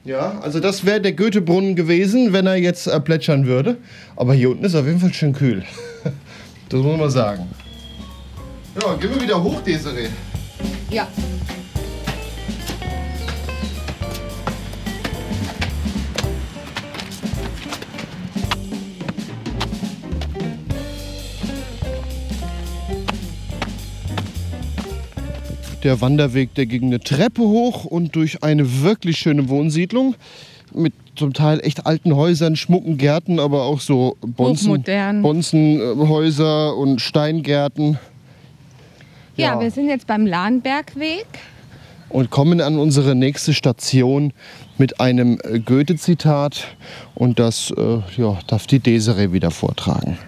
Ja, 0.05 0.41
also 0.41 0.59
das 0.59 0.85
wäre 0.85 1.01
der 1.01 1.13
Goethebrunnen 1.13 1.77
gewesen, 1.77 2.33
wenn 2.33 2.47
er 2.47 2.57
jetzt 2.57 2.89
äh, 2.89 2.99
plätschern 2.99 3.47
würde. 3.47 3.77
Aber 4.17 4.35
hier 4.35 4.51
unten 4.51 4.65
ist 4.65 4.75
auf 4.75 4.85
jeden 4.85 4.99
Fall 4.99 5.15
schön 5.15 5.33
kühl. 5.33 5.65
Das 6.69 6.81
muss 6.81 6.99
man 6.99 7.11
sagen. 7.11 7.51
Ja, 8.81 8.95
gehen 8.95 9.11
wir 9.15 9.21
wieder 9.21 9.43
hoch, 9.43 9.61
Desiree. 9.61 10.09
Ja. 10.91 11.07
Der 25.83 26.01
Wanderweg, 26.01 26.55
der 26.55 26.67
ging 26.67 26.85
eine 26.85 27.01
Treppe 27.01 27.43
hoch 27.43 27.85
und 27.85 28.15
durch 28.15 28.43
eine 28.43 28.83
wirklich 28.83 29.19
schöne 29.19 29.49
Wohnsiedlung 29.49 30.15
mit 30.75 30.95
zum 31.17 31.33
Teil 31.33 31.61
echt 31.61 31.87
alten 31.87 32.17
Häusern, 32.17 32.57
schmucken 32.57 32.97
Gärten, 32.97 33.39
aber 33.39 33.65
auch 33.65 33.81
so 33.81 34.17
Bonzen. 34.21 34.83
Bonzenhäuser 35.23 36.77
und 36.77 37.01
Steingärten. 37.01 37.99
Ja, 39.37 39.61
wir 39.61 39.71
sind 39.71 39.89
jetzt 39.89 40.07
beim 40.07 40.27
Lahnbergweg. 40.27 41.27
und 42.09 42.31
kommen 42.31 42.61
an 42.61 42.79
unsere 42.79 43.15
nächste 43.15 43.55
Station 43.55 44.33
mit 44.79 45.01
einem 45.01 45.39
Goethe-Zitat 45.65 46.77
und 47.15 47.39
das 47.39 47.73
äh, 47.77 47.99
ja, 48.17 48.39
darf 48.47 48.67
die 48.67 48.81
Desiree 48.81 49.33
wieder 49.33 49.51
vortragen. 49.51 50.19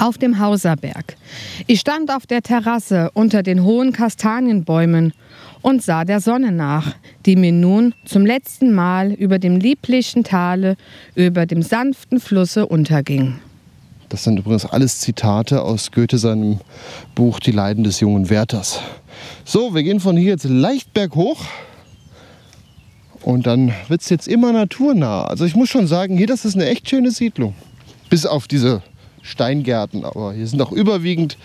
Auf 0.00 0.16
dem 0.16 0.38
Hauserberg. 0.38 1.16
Ich 1.66 1.80
stand 1.80 2.10
auf 2.10 2.26
der 2.26 2.40
Terrasse 2.40 3.10
unter 3.12 3.42
den 3.42 3.62
hohen 3.64 3.92
Kastanienbäumen 3.92 5.12
und 5.60 5.82
sah 5.82 6.06
der 6.06 6.20
Sonne 6.20 6.52
nach, 6.52 6.94
die 7.26 7.36
mir 7.36 7.52
nun 7.52 7.94
zum 8.06 8.24
letzten 8.24 8.74
Mal 8.74 9.12
über 9.12 9.38
dem 9.38 9.58
lieblichen 9.58 10.24
Tale, 10.24 10.76
über 11.14 11.44
dem 11.44 11.60
sanften 11.60 12.18
Flusse 12.18 12.66
unterging. 12.66 13.40
Das 14.08 14.24
sind 14.24 14.38
übrigens 14.38 14.64
alles 14.64 15.00
Zitate 15.00 15.60
aus 15.60 15.92
Goethe 15.92 16.16
seinem 16.16 16.60
Buch 17.14 17.38
Die 17.38 17.52
Leiden 17.52 17.84
des 17.84 18.00
jungen 18.00 18.30
Werthers. 18.30 18.80
So, 19.44 19.74
wir 19.74 19.82
gehen 19.82 20.00
von 20.00 20.16
hier 20.16 20.30
jetzt 20.30 20.44
leicht 20.44 20.94
berghoch. 20.94 21.44
Und 23.20 23.46
dann 23.46 23.74
wird 23.88 24.00
es 24.00 24.08
jetzt 24.08 24.28
immer 24.28 24.50
naturnah. 24.50 25.24
Also 25.24 25.44
ich 25.44 25.54
muss 25.54 25.68
schon 25.68 25.86
sagen, 25.86 26.16
hier, 26.16 26.26
das 26.26 26.46
ist 26.46 26.54
eine 26.54 26.66
echt 26.66 26.88
schöne 26.88 27.10
Siedlung. 27.10 27.54
Bis 28.08 28.24
auf 28.24 28.48
diese 28.48 28.82
Steingärten. 29.22 30.04
Aber 30.04 30.32
hier 30.32 30.46
sind 30.46 30.60
auch 30.62 30.72
überwiegend 30.72 31.36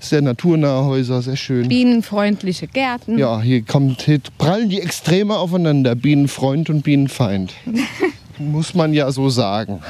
sehr 0.00 0.20
naturnahe 0.20 0.84
Häuser, 0.84 1.22
sehr 1.22 1.36
schön. 1.36 1.68
Bienenfreundliche 1.68 2.66
Gärten. 2.66 3.18
Ja, 3.18 3.40
hier, 3.40 3.62
kommt, 3.62 4.02
hier 4.02 4.20
prallen 4.36 4.68
die 4.68 4.80
Extreme 4.80 5.36
aufeinander. 5.36 5.94
Bienenfreund 5.94 6.68
und 6.70 6.82
Bienenfeind. 6.82 7.52
muss 8.38 8.74
man 8.74 8.92
ja 8.92 9.10
so 9.12 9.28
sagen. 9.30 9.80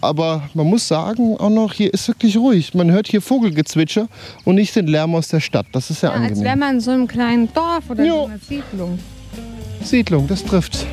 Aber 0.00 0.48
man 0.54 0.66
muss 0.68 0.86
sagen, 0.86 1.36
auch 1.38 1.50
noch, 1.50 1.72
hier 1.72 1.92
ist 1.92 2.06
wirklich 2.06 2.36
ruhig. 2.36 2.72
Man 2.74 2.90
hört 2.90 3.08
hier 3.08 3.20
Vogelgezwitscher 3.20 4.08
und 4.44 4.54
nicht 4.54 4.74
den 4.76 4.86
Lärm 4.86 5.14
aus 5.16 5.28
der 5.28 5.40
Stadt. 5.40 5.66
Das 5.72 5.90
ist 5.90 6.02
ja, 6.02 6.10
Ja, 6.10 6.14
als 6.14 6.22
angenehm. 6.24 6.44
wäre 6.44 6.56
man 6.56 6.74
in 6.76 6.80
so 6.80 6.90
einem 6.92 7.08
kleinen 7.08 7.52
Dorf 7.52 7.90
oder 7.90 8.04
Ja. 8.04 8.12
so 8.14 8.24
einer 8.26 8.38
Siedlung. 8.38 8.98
Siedlung, 9.82 10.26
das 10.28 10.44
trifft's. 10.44 10.86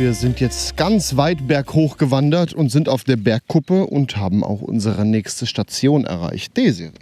Wir 0.00 0.14
sind 0.14 0.40
jetzt 0.40 0.78
ganz 0.78 1.18
weit 1.18 1.46
berghoch 1.46 1.98
gewandert 1.98 2.54
und 2.54 2.72
sind 2.72 2.88
auf 2.88 3.04
der 3.04 3.16
Bergkuppe 3.16 3.84
und 3.84 4.16
haben 4.16 4.42
auch 4.42 4.62
unsere 4.62 5.04
nächste 5.04 5.44
Station 5.44 6.06
erreicht. 6.06 6.56
Desiree. 6.56 6.92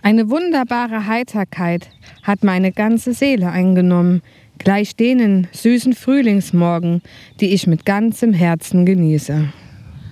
Eine 0.00 0.30
wunderbare 0.30 1.08
Heiterkeit 1.08 1.88
hat 2.22 2.44
meine 2.44 2.70
ganze 2.70 3.14
Seele 3.14 3.50
eingenommen, 3.50 4.22
gleich 4.58 4.94
denen 4.94 5.48
süßen 5.50 5.92
Frühlingsmorgen, 5.92 7.02
die 7.40 7.52
ich 7.52 7.66
mit 7.66 7.84
ganzem 7.84 8.32
Herzen 8.32 8.86
genieße. 8.86 9.52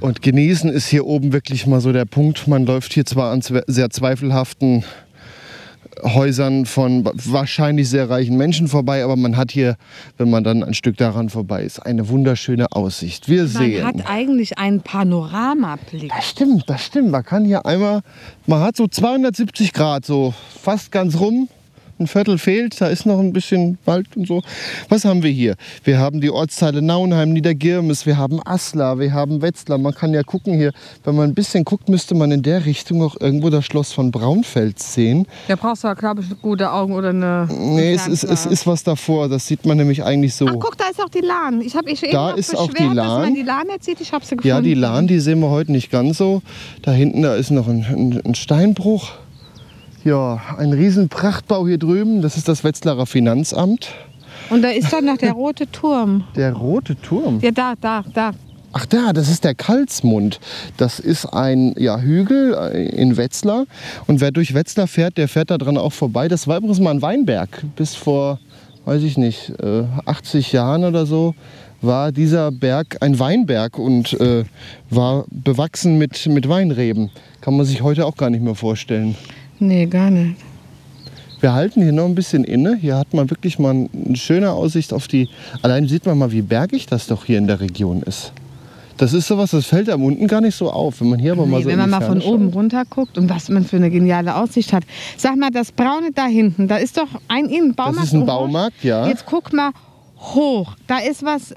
Und 0.01 0.23
genießen 0.23 0.69
ist 0.71 0.89
hier 0.89 1.07
oben 1.07 1.33
wirklich 1.33 1.69
mal 1.69 1.81
so 1.81 1.93
der 1.93 2.05
Punkt. 2.05 2.49
Man 2.49 2.67
läuft 2.67 2.95
hier 2.95 3.07
zwar 3.07 3.31
an 3.31 3.43
sehr 3.43 3.91
zweifelhaften 3.91 4.83
Häusern 6.03 6.67
von 6.67 7.05
wahrscheinlich 7.15 7.89
sehr 7.89 8.11
reichen 8.11 8.37
Menschen 8.37 8.69
vorbei, 8.69 9.03
aber 9.03 9.17
man 9.17 9.37
hat 9.37 9.51
hier, 9.51 9.77
wenn 10.19 10.31
man 10.31 10.45
dann 10.45 10.63
ein 10.63 10.75
Stück 10.75 10.97
daran 10.97 11.29
vorbei 11.31 11.63
ist, 11.63 11.81
eine 11.81 12.09
wunderschöne 12.09 12.67
Aussicht. 12.73 13.29
Wir 13.29 13.43
Man 13.45 13.49
sehen. 13.49 13.85
hat 13.87 13.97
eigentlich 14.09 14.59
einen 14.59 14.81
Panoramablick. 14.83 16.13
Das 16.15 16.29
stimmt, 16.29 16.65
das 16.69 16.85
stimmt. 16.85 17.11
Man 17.11 17.25
kann 17.25 17.45
hier 17.45 17.65
einmal, 17.65 18.01
man 18.47 18.61
hat 18.61 18.77
so 18.77 18.87
270 18.87 19.73
Grad, 19.73 20.05
so 20.05 20.35
fast 20.63 20.93
ganz 20.93 21.19
rum. 21.19 21.49
Ein 21.99 22.07
Viertel 22.07 22.37
fehlt, 22.37 22.79
da 22.79 22.89
ist 22.89 23.07
noch 23.07 23.19
ein 23.19 23.33
bisschen 23.33 23.79
Wald 23.87 24.07
und 24.17 24.27
so. 24.29 24.43
Was 24.91 25.07
haben 25.07 25.23
wir 25.23 25.31
hier? 25.31 25.55
Wir 25.83 25.99
haben 25.99 26.21
die 26.21 26.29
Ortsteile 26.31 26.83
Nauenheim, 26.83 27.33
Niedergirmes, 27.33 28.05
wir 28.05 28.19
haben 28.19 28.39
Asla, 28.45 28.99
wir 28.99 29.15
haben 29.15 29.41
Wetzlar. 29.41 29.79
Man 29.79 29.95
kann 29.95 30.13
ja 30.13 30.23
gucken 30.23 30.55
hier, 30.59 30.73
wenn 31.05 31.15
man 31.15 31.31
ein 31.31 31.35
bisschen 31.35 31.65
guckt, 31.65 31.89
müsste 31.89 32.15
man 32.15 32.31
in 32.33 32.43
der 32.43 32.67
Richtung 32.67 33.03
auch 33.03 33.17
irgendwo 33.19 33.49
das 33.49 33.65
Schloss 33.65 33.93
von 33.93 34.11
Braunfels 34.11 34.93
sehen. 34.93 35.27
Da 35.49 35.57
brauchst 35.57 35.85
du, 35.85 35.95
glaube 35.95 36.21
ich, 36.21 36.29
gute 36.43 36.71
Augen 36.71 36.93
oder 36.93 37.09
eine. 37.11 37.49
Nee, 37.51 37.95
es 37.95 38.07
ist, 38.07 38.25
es 38.25 38.45
ist 38.45 38.67
was 38.67 38.85
davor, 38.85 39.31
das 39.31 39.47
sieht 39.47 39.65
man 39.65 39.79
nämlich 39.79 40.05
eigentlich 40.05 40.35
so. 40.35 40.47
Ach, 40.49 40.55
guck, 40.61 40.77
da 40.77 40.85
ist 40.91 41.01
auch 41.03 41.09
die 41.09 41.21
Lahn. 41.21 41.63
Ich 41.63 41.75
habe 41.77 41.91
ich 41.91 42.03
eben 42.03 42.13
Da 42.13 42.31
noch 42.33 42.37
ist 42.37 42.55
auch 42.55 42.71
die 42.75 42.85
dass 42.85 42.95
Lahn. 42.95 43.23
man 43.23 43.35
die 43.35 43.43
Lahn 43.43 43.69
jetzt 43.71 43.87
sieht. 43.87 44.03
Ich 44.03 44.13
habe 44.13 44.23
sie 44.23 44.37
gefunden. 44.37 44.49
Ja, 44.49 44.61
die 44.61 44.75
Lahn, 44.75 45.07
die 45.07 45.19
sehen 45.19 45.41
wir 45.41 45.49
heute 45.49 45.73
nicht 45.73 45.91
ganz 45.91 46.19
so. 46.19 46.43
Da 46.83 46.93
hinten, 46.93 47.23
da 47.23 47.35
ist 47.37 47.51
noch 47.51 47.69
ein, 47.69 47.87
ein, 47.89 48.21
ein 48.23 48.35
Steinbruch. 48.35 49.13
Ja, 50.07 50.41
ein 50.57 50.73
riesen 50.73 51.09
Prachtbau 51.09 51.67
hier 51.67 51.79
drüben. 51.79 52.23
Das 52.23 52.37
ist 52.37 52.47
das 52.47 52.63
Wetzlarer 52.63 53.07
Finanzamt. 53.07 53.89
Und 54.51 54.63
da 54.63 54.69
ist 54.69 54.93
dann 54.93 55.07
noch 55.07 55.17
der 55.17 55.33
rote 55.33 55.69
Turm. 55.69 56.23
Der 56.37 56.53
rote 56.53 56.95
Turm. 56.95 57.41
Ja, 57.43 57.51
da, 57.51 57.75
da, 57.81 58.05
da. 58.15 58.31
Ach 58.73 58.87
da, 58.87 59.13
das 59.13 59.29
ist 59.29 59.43
der 59.43 59.57
Kalsmund. 59.57 60.39
Das 60.77 61.01
ist 61.01 61.27
ein 61.27 61.75
ja, 61.77 61.99
Hügel 61.99 62.55
äh, 62.55 62.89
in 62.91 63.17
Wetzlar. 63.17 63.65
Und 64.07 64.21
wer 64.21 64.31
durch 64.31 64.55
Wetzlar 64.55 64.87
fährt, 64.87 65.17
der 65.17 65.27
fährt 65.27 65.51
da 65.51 65.59
dran 65.59 65.77
auch 65.77 65.93
vorbei. 65.93 66.29
Das 66.29 66.47
war 66.47 66.59
übrigens 66.59 66.79
mal 66.79 66.93
ein 66.93 67.03
Weinberg. 67.03 67.65
Bis 67.75 67.97
vor, 67.97 68.39
weiß 68.85 69.03
ich 69.03 69.19
nicht, 69.19 69.55
äh, 69.61 69.87
80 70.05 70.53
Jahren 70.53 70.85
oder 70.85 71.05
so 71.05 71.35
war 71.83 72.13
dieser 72.13 72.53
Berg 72.53 72.99
ein 73.01 73.19
Weinberg 73.19 73.77
und 73.77 74.13
äh, 74.21 74.45
war 74.89 75.25
bewachsen 75.31 75.99
mit, 75.99 76.27
mit 76.27 76.49
Weinreben. 76.49 77.11
Kann 77.41 77.57
man 77.57 77.67
sich 77.67 77.83
heute 77.83 78.07
auch 78.07 78.17
gar 78.17 78.31
nicht 78.31 78.45
mehr 78.45 78.55
vorstellen. 78.55 79.17
Nee, 79.59 79.87
gar 79.87 80.11
nicht. 80.11 80.37
Wir 81.41 81.53
halten 81.53 81.83
hier 81.83 81.93
noch 81.93 82.07
ein 82.07 82.15
bisschen 82.15 82.45
inne. 82.45 82.77
Hier 82.77 82.97
hat 82.97 83.13
man 83.13 83.29
wirklich 83.31 83.59
mal 83.59 83.89
eine 83.93 84.17
schöne 84.17 84.51
Aussicht 84.53 84.93
auf 84.93 85.07
die. 85.07 85.29
Allein 85.63 85.87
sieht 85.87 86.07
man 86.07 86.17
mal, 86.19 86.33
wie 86.33 86.43
bergig 86.43 86.87
das 86.87 87.07
doch 87.07 87.25
hier 87.25 87.39
in 87.39 87.47
der 87.47 87.61
Region 87.61 88.03
ist. 88.03 88.33
Das 88.97 89.13
ist 89.13 89.27
sowas, 89.27 89.51
das 89.51 89.67
fällt 89.67 89.91
am 89.91 90.03
unten 90.03 90.27
gar 90.27 90.41
nicht 90.41 90.57
so 90.57 90.71
auf. 90.71 91.03
Wenn 91.03 91.11
man 91.11 91.19
hier 91.19 91.33
aber 91.33 91.45
mal 91.45 91.59
Nee, 91.59 91.65
so 91.65 91.69
wenn 91.69 91.79
man 91.79 91.91
mal 91.91 92.01
von 92.01 92.21
Ferne 92.23 92.35
oben 92.35 92.45
schaut. 92.47 92.55
runter 92.55 92.83
guckt 92.89 93.19
und 93.19 93.29
was 93.29 93.51
man 93.51 93.65
für 93.65 93.77
eine 93.77 93.91
geniale 93.91 94.35
Aussicht 94.35 94.73
hat. 94.73 94.85
Sag 95.19 95.37
mal, 95.37 95.51
das 95.51 95.71
Braune 95.73 96.13
da 96.15 96.25
hinten, 96.25 96.67
da 96.67 96.77
ist 96.79 96.97
doch 96.97 97.09
ein 97.29 97.45
Innenbaumarkt. 97.47 97.99
Das 97.99 98.05
ist 98.07 98.15
ein. 98.15 98.25
Baumarkt, 98.25 98.83
ja. 98.83 99.07
Jetzt 99.07 99.27
guck 99.27 99.53
mal 99.53 99.73
hoch. 100.19 100.75
Da 100.87 100.99
ist 101.01 101.23
was 101.23 101.55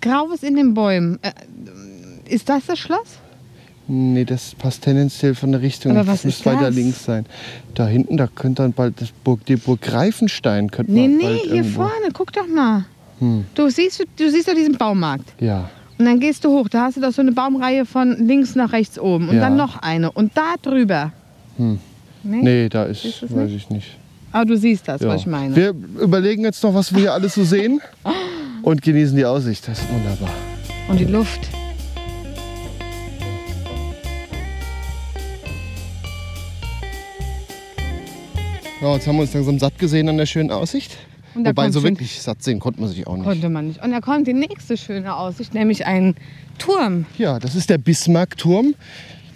Graues 0.00 0.42
in 0.42 0.56
den 0.56 0.74
Bäumen. 0.74 1.20
Äh, 1.22 1.30
ist 2.28 2.48
das 2.48 2.66
das 2.66 2.80
Schloss? 2.80 3.18
Nee, 3.94 4.24
das 4.24 4.54
passt 4.54 4.84
tendenziell 4.84 5.34
von 5.34 5.52
der 5.52 5.60
Richtung. 5.60 5.92
Aber 5.92 6.06
was 6.06 6.22
das 6.22 6.24
müsste 6.24 6.40
ist 6.40 6.46
weiter 6.56 6.66
das? 6.68 6.74
links 6.74 7.04
sein. 7.04 7.26
Da 7.74 7.86
hinten, 7.86 8.16
da 8.16 8.26
könnte 8.26 8.62
dann 8.62 8.72
bald 8.72 8.98
das 9.02 9.10
Burg, 9.10 9.44
die 9.44 9.56
Burg 9.56 9.82
Greifenstein. 9.82 10.70
Könnte 10.70 10.92
Nee, 10.92 11.08
man 11.08 11.16
nee, 11.18 11.22
bald 11.24 11.40
hier 11.42 11.54
irgendwo. 11.56 11.82
vorne. 11.82 12.08
Guck 12.14 12.32
doch 12.32 12.46
mal. 12.46 12.86
Hm. 13.18 13.44
Du 13.54 13.68
siehst, 13.68 14.02
du 14.16 14.30
siehst 14.30 14.48
doch 14.48 14.54
diesen 14.54 14.78
Baumarkt. 14.78 15.34
Ja. 15.42 15.68
Und 15.98 16.06
dann 16.06 16.20
gehst 16.20 16.42
du 16.44 16.48
hoch. 16.48 16.68
Da 16.70 16.84
hast 16.84 16.96
du 16.96 17.02
doch 17.02 17.12
so 17.12 17.20
eine 17.20 17.32
Baumreihe 17.32 17.84
von 17.84 18.26
links 18.26 18.54
nach 18.54 18.72
rechts 18.72 18.98
oben. 18.98 19.28
Und 19.28 19.34
Ja. 19.36 19.42
dann 19.42 19.56
noch 19.56 19.82
eine. 19.82 20.10
Und 20.10 20.32
da 20.38 20.54
drüber. 20.62 21.12
Hm. 21.58 21.78
Nee? 22.22 22.40
Nee, 22.42 22.68
da 22.70 22.84
ist, 22.84 23.02
Siehst 23.02 23.20
du's 23.22 23.34
weiß 23.36 23.50
ich 23.50 23.68
nicht. 23.68 23.98
Aber 24.32 24.46
du 24.46 24.56
siehst 24.56 24.88
das, 24.88 25.02
Ja. 25.02 25.08
was 25.08 25.20
ich 25.20 25.26
meine. 25.26 25.54
Wir 25.54 25.74
überlegen 26.00 26.44
jetzt 26.44 26.62
noch, 26.62 26.72
was 26.72 26.94
wir 26.94 27.00
hier 27.00 27.12
alles 27.12 27.34
so 27.34 27.44
sehen 27.44 27.82
und 28.62 28.80
genießen 28.80 29.14
die 29.16 29.26
Aussicht. 29.26 29.68
Das 29.68 29.80
ist 29.80 29.92
wunderbar. 29.92 30.30
Und 30.88 30.98
die 30.98 31.04
Luft. 31.04 31.40
Ja, 38.82 38.94
jetzt 38.94 39.06
haben 39.06 39.14
wir 39.14 39.22
uns 39.22 39.32
langsam 39.32 39.60
satt 39.60 39.78
gesehen 39.78 40.08
an 40.08 40.16
der 40.16 40.26
schönen 40.26 40.50
Aussicht. 40.50 40.98
Und 41.36 41.46
Wobei 41.46 41.70
so 41.70 41.84
wirklich 41.84 42.20
satt 42.20 42.42
sehen 42.42 42.58
konnte 42.58 42.80
man 42.80 42.90
sich 42.90 43.06
auch 43.06 43.14
nicht. 43.14 43.24
Konnte 43.24 43.48
man 43.48 43.68
nicht. 43.68 43.82
Und 43.82 43.92
da 43.92 44.00
kommt 44.00 44.26
die 44.26 44.34
nächste 44.34 44.76
schöne 44.76 45.14
Aussicht, 45.14 45.54
nämlich 45.54 45.86
ein 45.86 46.16
Turm. 46.58 47.06
Ja, 47.16 47.38
das 47.38 47.54
ist 47.54 47.70
der 47.70 47.78
Bismarck-Turm. 47.78 48.74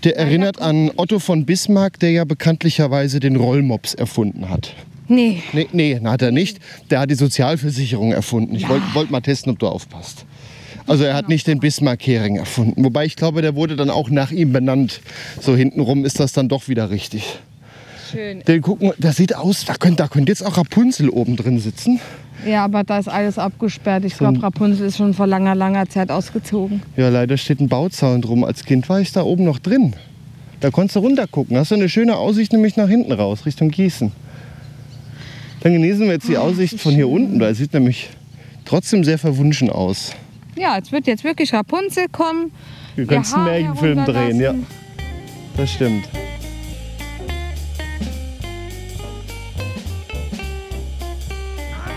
Der 0.03 0.19
erinnert 0.19 0.61
an 0.61 0.91
Otto 0.97 1.21
von 1.21 1.47
Bismarck, 1.47 2.01
der 2.01 2.11
ja 2.11 2.25
bekanntlicherweise 2.25 3.21
den 3.21 3.37
Rollmops 3.37 3.95
erfunden 3.95 4.51
hat. 4.51 4.75
Nee, 5.07 5.45
Nee, 5.53 5.69
nee, 5.71 6.01
hat 6.05 6.23
er 6.23 6.33
nicht. 6.33 6.59
Der 6.91 6.99
hat 6.99 7.11
die 7.11 7.15
Sozialversicherung 7.15 8.11
erfunden. 8.11 8.57
Ich 8.57 8.69
wollte 8.69 8.85
wollt 8.95 9.13
mal 9.13 9.21
testen, 9.21 9.53
ob 9.53 9.61
du 9.61 9.69
aufpasst. 9.69 10.27
Also 10.89 11.05
er 11.05 11.15
hat 11.15 11.29
nicht 11.29 11.47
den 11.47 11.61
Bismarck-Hering 11.61 12.35
erfunden. 12.35 12.85
Wobei 12.85 13.05
ich 13.05 13.15
glaube, 13.15 13.43
der 13.43 13.55
wurde 13.55 13.77
dann 13.77 13.91
auch 13.91 14.11
nach 14.11 14.33
ihm 14.33 14.53
benannt. 14.53 15.01
So 15.41 15.55
hintenrum 15.55 16.05
ist 16.05 16.19
das 16.19 16.33
dann 16.33 16.49
doch 16.49 16.67
wieder 16.67 16.91
richtig. 16.91 17.39
Schön. 18.11 18.43
Den 18.43 18.63
gucken, 18.63 18.93
das 18.99 19.17
sieht 19.17 19.35
aus, 19.35 19.65
da 19.65 19.75
könnte, 19.75 19.97
da 19.97 20.09
könnte 20.09 20.31
jetzt 20.31 20.45
auch 20.45 20.57
Rapunzel 20.57 21.09
oben 21.09 21.37
drin 21.37 21.59
sitzen. 21.59 22.01
Ja, 22.45 22.65
aber 22.65 22.85
da 22.85 22.99
ist 22.99 23.09
alles 23.09 23.39
abgesperrt. 23.39 24.05
Ich 24.05 24.19
glaube, 24.19 24.43
Rapunzel 24.43 24.87
ist 24.87 24.99
schon 24.99 25.15
vor 25.15 25.27
langer, 25.27 25.55
langer 25.55 25.89
Zeit 25.89 26.11
ausgezogen. 26.11 26.83
Ja, 26.97 27.09
leider 27.09 27.37
steht 27.37 27.61
ein 27.61 27.69
Bauzaun 27.69 28.21
drum. 28.21 28.45
Als 28.45 28.65
Kind 28.65 28.89
war 28.89 29.01
ich 29.01 29.13
da 29.13 29.23
oben 29.23 29.45
noch 29.45 29.59
drin. 29.59 29.95
Da 30.61 30.71
konntest 30.71 30.97
du 30.97 31.01
runter 31.01 31.27
gucken. 31.27 31.57
Hast 31.57 31.71
du 31.71 31.75
eine 31.75 31.89
schöne 31.89 32.17
Aussicht 32.17 32.53
nämlich 32.53 32.77
nach 32.77 32.89
hinten 32.89 33.13
raus, 33.13 33.47
Richtung 33.47 33.71
Gießen. 33.71 34.13
Dann 35.61 35.73
genießen 35.73 36.03
wir 36.03 36.13
jetzt 36.13 36.29
die 36.29 36.37
oh, 36.37 36.41
Aussicht 36.43 36.81
von 36.81 36.95
hier 36.95 37.09
unten. 37.09 37.39
Da 37.39 37.53
sieht 37.55 37.73
nämlich 37.73 38.11
trotzdem 38.65 39.03
sehr 39.03 39.19
verwunschen 39.19 39.71
aus. 39.71 40.13
Ja, 40.57 40.79
es 40.79 40.93
wird 40.93 41.07
jetzt 41.07 41.25
wirklich 41.25 41.53
Rapunzel 41.53 42.07
kommen. 42.11 42.53
Wir 42.95 43.07
können 43.07 43.25
einen 43.35 43.45
Märchenfilm 43.45 44.05
drehen, 44.05 44.41
ja. 44.41 44.55
Das 45.57 45.73
stimmt. 45.73 46.09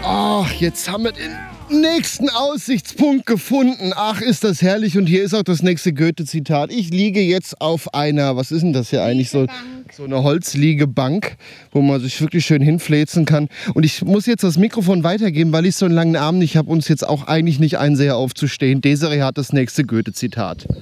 Ach, 0.04 0.52
jetzt 0.54 0.90
haben 0.90 1.04
wir 1.04 1.12
den 1.12 1.36
nächsten 1.70 2.30
Aussichtspunkt 2.30 3.26
gefunden. 3.26 3.92
Ach, 3.96 4.22
ist 4.22 4.44
das 4.44 4.62
herrlich. 4.62 4.98
Und 4.98 5.08
hier 5.08 5.24
ist 5.24 5.34
auch 5.34 5.44
das 5.44 5.62
nächste 5.62 5.94
Goethe-Zitat. 5.94 6.72
Ich 6.72 6.90
liege 6.90 7.22
jetzt 7.22 7.60
auf 7.62 7.94
einer, 7.94 8.36
was 8.36 8.52
ist 8.52 8.62
denn 8.62 8.74
das 8.74 8.90
hier 8.90 9.04
eigentlich? 9.04 9.30
So, 9.30 9.46
so 9.92 10.06
eine 10.06 10.24
Holzliegebank, 10.24 11.38
wo 11.72 11.82
man 11.82 12.00
sich 12.02 12.20
wirklich 12.22 12.46
schön 12.46 12.62
hinfläzen 12.62 13.26
kann. 13.26 13.50
Und 13.74 13.84
ich 13.84 14.04
muss 14.04 14.26
jetzt 14.26 14.44
das 14.44 14.58
Mikrofon 14.58 15.04
weitergeben, 15.04 15.52
weil 15.52 15.66
ich 15.66 15.76
so 15.76 15.86
einen 15.86 15.96
langen 15.96 16.16
Arm 16.16 16.40
nicht 16.40 16.58
habe, 16.58 16.72
uns 16.72 16.88
jetzt 16.88 17.08
auch 17.08 17.28
eigentlich 17.28 17.60
nicht 17.60 17.78
einsehe 17.78 18.16
aufzustehen. 18.16 18.82
Desiree 18.82 19.22
hat 19.22 19.38
das 19.38 19.54
nächste 19.54 19.84
Goethe-Zitat. 19.84 20.68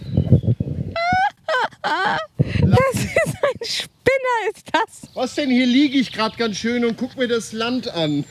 Das 2.40 3.04
ist 3.04 3.36
ein 3.44 3.66
Spinner, 3.66 4.54
ist 4.54 4.68
das. 4.72 5.10
Was 5.14 5.36
denn? 5.36 5.50
Hier 5.50 5.66
liege 5.66 5.98
ich 5.98 6.12
gerade 6.12 6.38
ganz 6.38 6.58
schön 6.58 6.86
und 6.86 6.98
guck 6.98 7.18
mir 7.18 7.28
das 7.28 7.52
Land 7.54 7.90
an. 7.94 8.24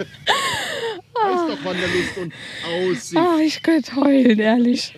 Heißt 1.22 1.50
doch 1.50 1.64
Wanderlust 1.64 2.18
und 2.18 2.32
Aussicht. 2.66 3.16
Oh, 3.16 3.38
ich 3.38 3.62
könnte 3.62 3.96
heulen, 3.96 4.38
ehrlich. 4.38 4.94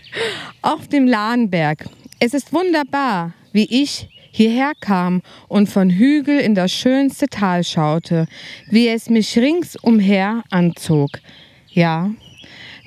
Auf 0.60 0.88
dem 0.88 1.06
Lahnberg. 1.06 1.84
Es 2.20 2.34
ist 2.34 2.52
wunderbar, 2.52 3.32
wie 3.52 3.82
ich 3.82 4.08
hierher 4.30 4.72
kam 4.80 5.22
und 5.48 5.68
von 5.68 5.90
Hügel 5.90 6.38
in 6.38 6.54
das 6.54 6.72
schönste 6.72 7.26
Tal 7.26 7.64
schaute, 7.64 8.26
wie 8.70 8.88
es 8.88 9.10
mich 9.10 9.36
ringsumher 9.36 10.42
anzog. 10.50 11.10
Ja, 11.68 12.10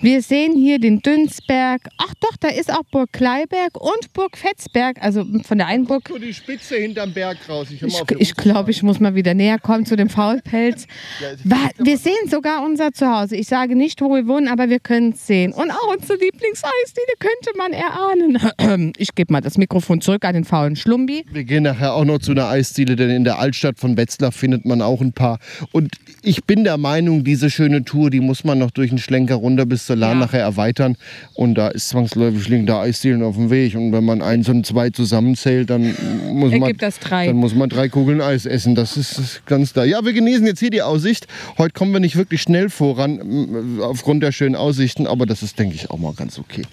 wir 0.02 0.22
sehen 0.22 0.56
hier 0.56 0.80
den 0.80 1.02
Dünsberg. 1.02 1.82
Ach 1.98 2.14
doch, 2.20 2.36
da 2.40 2.50
ist 2.50 2.72
auch 2.72 2.84
Burg 2.92 3.12
Kleiberg 3.14 3.80
und 3.80 4.14
Burg 4.14 4.38
Fetzberg. 4.38 5.02
Also 5.02 5.26
von 5.44 5.58
der 5.58 5.68
einen 5.68 5.86
Burg. 5.86 6.10
So 6.10 6.18
die 6.18 6.34
Spitze 6.34 6.76
hinterm 6.76 7.14
Berg 7.14 7.38
raus. 7.48 7.68
Ich, 7.72 7.82
ich, 7.82 8.02
ich 8.18 8.36
glaube, 8.36 8.72
ich 8.72 8.84
muss 8.84 9.00
mal 9.00 9.16
wieder 9.16 9.34
näher 9.34 9.60
kommen 9.60 9.86
zu 9.86 9.96
dem 9.96 10.10
Faulpelz. 10.10 10.88
ja, 11.44 11.70
wir 11.78 11.98
sehen 11.98 12.30
sogar 12.30 12.64
unser 12.64 12.92
Zuhause. 12.92 13.36
Ich 13.36 13.48
sage 13.48 13.76
nicht, 13.76 14.02
wo 14.02 14.14
wir 14.14 14.28
wohnen, 14.28 14.48
aber 14.48 14.70
wir 14.70 14.80
können 14.80 15.14
es 15.14 15.26
sehen. 15.28 15.54
Und 15.54 15.72
auch 15.72 15.96
unsere 15.96 16.18
Lieblingseisdiele 16.20 17.14
könnte 17.20 17.58
man 17.58 17.74
erahnen. 17.74 18.94
Ich 18.98 19.16
gebe 19.16 19.32
mal 19.32 19.42
das 19.42 19.58
Mikrofon 19.58 20.02
zurück 20.02 20.26
an 20.26 20.34
den 20.34 20.46
faulen 20.46 20.76
Schlumbi. 20.76 21.26
Wir 21.32 21.44
gehen 21.44 21.64
nachher 21.64 21.94
auch 21.94 22.06
noch 22.06 22.20
zu 22.20 22.32
einer 22.32 22.48
Eisdiele, 22.48 22.96
denn 22.96 23.10
in 23.10 23.24
der 23.24 23.40
Altstadt 23.40 23.80
von 23.80 23.98
Wetzlar 23.98 24.32
findet 24.32 24.66
man 24.66 24.82
auch 24.82 25.02
ein 25.02 25.14
paar. 25.14 25.40
Und 25.72 25.96
ich 26.22 26.46
bin 26.46 26.64
der 26.64 26.78
Meinung, 26.78 27.24
diese 27.24 27.50
schöne 27.50 27.84
Tour, 27.84 28.10
die 28.10 28.20
muss 28.20 28.44
man 28.44 28.60
noch 28.60 28.72
durch 28.72 28.90
einen 28.90 29.00
Schlenker 29.00 29.36
runter 29.36 29.66
bis 29.66 29.85
zur 29.86 29.96
Lahn 29.96 30.20
ja. 30.20 30.26
nachher 30.26 30.42
erweitern. 30.42 30.98
Und 31.34 31.56
da 31.56 31.70
ist 31.70 31.90
zwangsläufig 31.90 32.48
liegen 32.48 32.66
da 32.66 32.82
Eisdielen 32.82 33.24
auf 33.24 33.36
dem 33.36 33.50
Weg. 33.50 33.76
Und 33.76 33.92
wenn 33.92 34.04
man 34.04 34.22
eins 34.22 34.50
und 34.50 34.66
zwei 34.66 34.90
zusammenzählt, 34.90 35.70
dann 35.70 35.96
muss, 36.32 36.52
man, 36.52 36.74
dann 37.10 37.36
muss 37.36 37.56
man 37.56 37.70
drei 37.70 37.90
Kugeln 37.90 38.22
Eis 38.22 38.46
essen. 38.46 38.76
Das 38.76 38.98
ist 38.98 39.46
ganz 39.46 39.74
da. 39.74 39.84
Ja, 39.84 40.04
wir 40.04 40.14
genießen 40.14 40.46
jetzt 40.46 40.60
hier 40.60 40.72
die 40.72 40.82
Aussicht. 40.82 41.28
Heute 41.58 41.74
kommen 41.74 41.94
wir 41.94 42.00
nicht 42.00 42.16
wirklich 42.16 42.42
schnell 42.42 42.70
voran, 42.70 43.80
aufgrund 43.82 44.24
der 44.24 44.32
schönen 44.32 44.56
Aussichten. 44.56 45.08
Aber 45.08 45.26
das 45.26 45.44
ist, 45.44 45.60
denke 45.60 45.76
ich, 45.76 45.90
auch 45.90 45.98
mal 45.98 46.14
ganz 46.14 46.40
okay. 46.40 46.64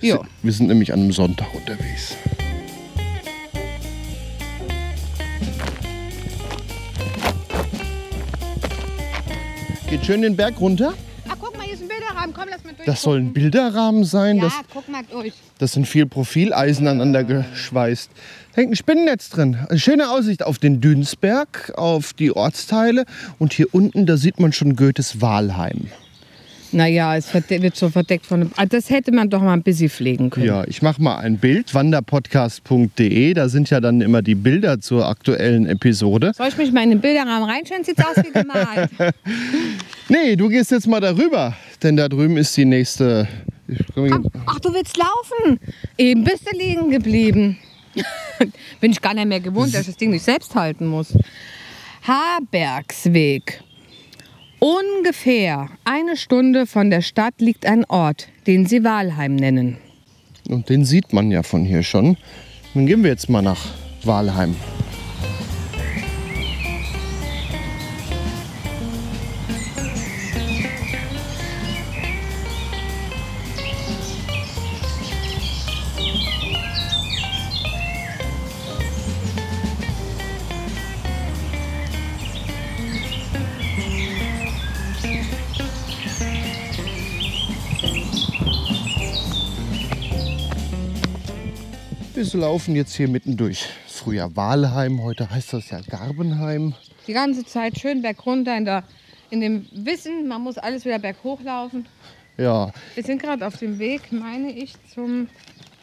Ja. 0.00 0.20
Wir 0.42 0.52
sind 0.52 0.68
nämlich 0.68 0.92
an 0.92 1.00
einem 1.00 1.12
Sonntag 1.12 1.54
unterwegs. 1.54 2.16
Geht 9.90 10.06
schön 10.06 10.22
den 10.22 10.36
Berg 10.36 10.60
runter. 10.60 10.94
Bilderrahmen. 12.20 12.34
Komm, 12.34 12.48
lass 12.50 12.64
mal 12.64 12.72
durch. 12.74 12.86
Das 12.86 13.02
soll 13.02 13.18
ein 13.18 13.32
Bilderrahmen 13.32 14.04
sein. 14.04 14.36
Ja, 14.36 14.44
das, 14.44 14.54
guck 14.72 14.88
mal 14.88 15.02
durch. 15.10 15.32
Das 15.58 15.72
sind 15.72 15.86
viel 15.86 16.06
Profileisen 16.06 16.86
aneinander 16.86 17.24
geschweißt. 17.24 18.10
Hängt 18.54 18.72
ein 18.72 18.76
Spinnennetz 18.76 19.30
drin. 19.30 19.58
Eine 19.68 19.78
schöne 19.78 20.10
Aussicht 20.10 20.42
auf 20.42 20.58
den 20.58 20.80
Dünsberg, 20.80 21.72
auf 21.76 22.12
die 22.12 22.32
Ortsteile. 22.32 23.04
Und 23.38 23.52
hier 23.52 23.66
unten, 23.72 24.06
da 24.06 24.16
sieht 24.16 24.40
man 24.40 24.52
schon 24.52 24.76
Goethes 24.76 25.20
Walheim. 25.20 25.88
Naja, 26.72 27.16
es 27.16 27.34
wird 27.34 27.76
so 27.76 27.88
verdeckt 27.88 28.26
von 28.26 28.42
einem. 28.42 28.50
Ah, 28.56 28.64
das 28.64 28.90
hätte 28.90 29.10
man 29.12 29.28
doch 29.28 29.42
mal 29.42 29.54
ein 29.54 29.62
bisschen 29.62 29.90
pflegen 29.90 30.30
können. 30.30 30.46
Ja, 30.46 30.64
ich 30.66 30.82
mache 30.82 31.02
mal 31.02 31.18
ein 31.18 31.38
Bild, 31.38 31.74
wanderpodcast.de. 31.74 33.34
Da 33.34 33.48
sind 33.48 33.70
ja 33.70 33.80
dann 33.80 34.00
immer 34.00 34.22
die 34.22 34.36
Bilder 34.36 34.80
zur 34.80 35.08
aktuellen 35.08 35.66
Episode. 35.66 36.32
Soll 36.36 36.48
ich 36.48 36.56
mich 36.56 36.72
mal 36.72 36.84
in 36.84 36.90
den 36.90 37.00
Bilderrahmen 37.00 37.48
reinschauen? 37.48 37.82
Sieht 37.82 37.98
aus 37.98 38.16
wie 38.22 38.30
gemalt. 38.30 38.88
nee, 40.08 40.36
du 40.36 40.48
gehst 40.48 40.70
jetzt 40.70 40.86
mal 40.86 41.00
darüber, 41.00 41.54
denn 41.80 41.96
da 41.96 42.08
drüben 42.08 42.36
ist 42.36 42.56
die 42.56 42.64
nächste. 42.64 43.28
Ach, 43.96 44.18
ach, 44.46 44.60
du 44.60 44.72
willst 44.74 44.96
laufen? 44.96 45.60
Eben 45.96 46.24
bist 46.24 46.50
du 46.50 46.56
liegen 46.56 46.90
geblieben. 46.90 47.58
Bin 48.80 48.92
ich 48.92 49.00
gar 49.00 49.14
nicht 49.14 49.26
mehr 49.26 49.40
gewohnt, 49.40 49.74
dass 49.74 49.82
ich 49.82 49.88
das 49.88 49.96
Ding 49.96 50.10
nicht 50.10 50.24
selbst 50.24 50.54
halten 50.54 50.86
muss. 50.86 51.16
Habergsweg. 52.02 53.62
Ungefähr 54.58 55.68
eine 55.84 56.16
Stunde 56.16 56.66
von 56.66 56.90
der 56.90 57.00
Stadt 57.00 57.34
liegt 57.40 57.64
ein 57.64 57.84
Ort, 57.86 58.28
den 58.46 58.66
sie 58.66 58.84
Walheim 58.84 59.36
nennen. 59.36 59.78
Und 60.48 60.68
den 60.68 60.84
sieht 60.84 61.12
man 61.12 61.30
ja 61.30 61.42
von 61.42 61.64
hier 61.64 61.82
schon. 61.82 62.16
Dann 62.74 62.86
gehen 62.86 63.02
wir 63.02 63.10
jetzt 63.10 63.28
mal 63.28 63.42
nach 63.42 63.66
Walheim. 64.04 64.54
Laufen 92.40 92.74
jetzt 92.74 92.94
hier 92.94 93.06
mitten 93.06 93.36
durch. 93.36 93.66
Früher 93.86 94.34
Walheim, 94.34 95.02
heute 95.02 95.30
heißt 95.30 95.52
das 95.52 95.68
ja 95.68 95.80
Garbenheim. 95.82 96.74
Die 97.06 97.12
ganze 97.12 97.44
Zeit 97.44 97.78
schön 97.78 98.00
bergunter 98.00 98.56
in, 98.56 98.64
der, 98.64 98.82
in 99.28 99.42
dem 99.42 99.66
Wissen, 99.72 100.26
man 100.26 100.40
muss 100.40 100.56
alles 100.56 100.86
wieder 100.86 100.98
berghoch 100.98 101.42
laufen. 101.42 101.86
Ja. 102.38 102.72
Wir 102.94 103.04
sind 103.04 103.20
gerade 103.20 103.46
auf 103.46 103.58
dem 103.58 103.78
Weg, 103.78 104.10
meine 104.10 104.52
ich, 104.52 104.72
zum 104.94 105.28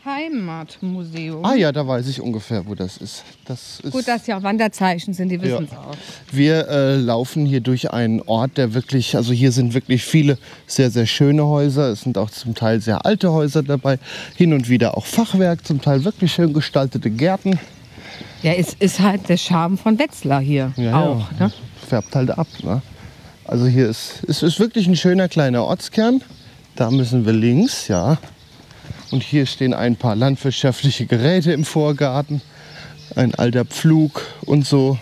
Heimatmuseum. 0.08 1.46
Ah 1.46 1.54
ja, 1.54 1.72
da 1.72 1.88
weiß 1.88 2.08
ich 2.08 2.22
ungefähr, 2.22 2.65
wo 2.65 2.74
das 2.74 2.98
ist. 2.98 3.24
Das 3.46 3.80
ist 3.82 3.91
Gut, 3.91 4.08
dass 4.08 4.26
ja 4.26 4.38
auch 4.38 4.43
Wanderzeichen 4.43 5.13
sind, 5.13 5.30
die 5.30 5.41
wissen 5.41 5.65
es 5.65 5.72
ja. 5.72 5.80
auch. 5.80 5.96
Wir 6.32 6.67
äh, 6.70 6.96
laufen 6.96 7.46
hier 7.46 7.62
durch 7.62 7.91
einen 7.91 8.22
Ort, 8.22 8.58
der 8.58 8.74
wirklich, 8.74 9.15
also 9.15 9.34
hier 9.34 9.52
sind 9.52 9.74
wirklich 9.74 10.04
viele 10.04 10.38
sehr, 10.65 10.89
sehr 10.89 11.06
schöne 11.06 11.46
Häuser. 11.46 11.89
Es 11.89 12.02
sind 12.02 12.17
auch 12.17 12.30
zum 12.30 12.56
Teil 12.56 12.82
sehr 12.82 13.06
alte 13.06 13.32
Häuser 13.32 13.62
dabei. 13.62 14.00
Hin 14.36 14.54
und 14.54 14.70
wieder 14.70 14.98
auch 14.98 15.06
Fachwerk, 15.06 15.67
zum 15.67 15.82
Teil 15.82 16.04
wirklich 16.04 16.32
schön 16.32 16.54
gestaltete 16.54 17.10
Gärten. 17.10 17.60
Ja, 18.41 18.54
es 18.54 18.74
ist 18.76 19.00
halt 19.00 19.28
der 19.30 19.38
Charme 19.38 19.78
von 19.78 20.00
Wetzlar 20.00 20.41
hier 20.41 20.72
ja, 20.78 21.00
auch. 21.00 21.32
Ja. 21.39 21.48
Ne? 21.48 21.54
Färbt 21.88 22.15
halt 22.15 22.32
ab. 22.32 22.48
Ne? 22.63 22.82
Also 23.46 23.65
hier 23.65 23.89
ist, 23.89 24.24
es 24.28 24.43
ist 24.43 24.60
wirklich 24.60 24.88
ein 24.88 24.96
schöner 24.96 25.28
kleiner 25.28 25.63
Ortskern. 25.63 26.22
Da 26.76 26.91
müssen 26.91 27.26
wir 27.26 27.34
links, 27.34 27.88
ja. 27.88 28.17
Und 29.12 29.24
hier 29.24 29.46
stehen 29.46 29.74
ein 29.74 29.96
paar 29.96 30.15
landwirtschaftliche 30.15 31.06
Geräte 31.06 31.52
im 31.52 31.63
Vorgarten. 31.63 32.41
Ein 33.15 33.34
alter 33.36 33.65
Pflug 33.65 34.22
und 34.46 34.65
so. 34.65 34.98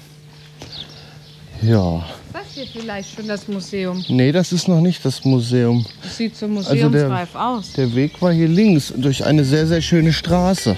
Ja. 1.62 2.06
Das 2.32 2.44
hier 2.54 2.68
vielleicht 2.68 3.16
schon 3.16 3.28
das 3.28 3.48
Museum? 3.48 4.04
Nee, 4.08 4.32
das 4.32 4.52
ist 4.52 4.68
noch 4.68 4.82
nicht 4.82 5.04
das 5.04 5.26
Museum. 5.26 5.86
Das 6.04 6.18
sieht 6.18 6.36
so 6.36 6.48
museumsreif 6.48 7.36
also 7.36 7.38
der, 7.38 7.48
aus. 7.48 7.74
Der 7.74 7.96
Weg 7.96 8.22
war 8.22 8.32
hier 8.32 8.48
links 8.48 8.94
durch 8.96 9.26
eine 9.26 9.44
sehr, 9.44 9.66
sehr 9.66 9.82
schöne 9.82 10.14
Straße. 10.14 10.78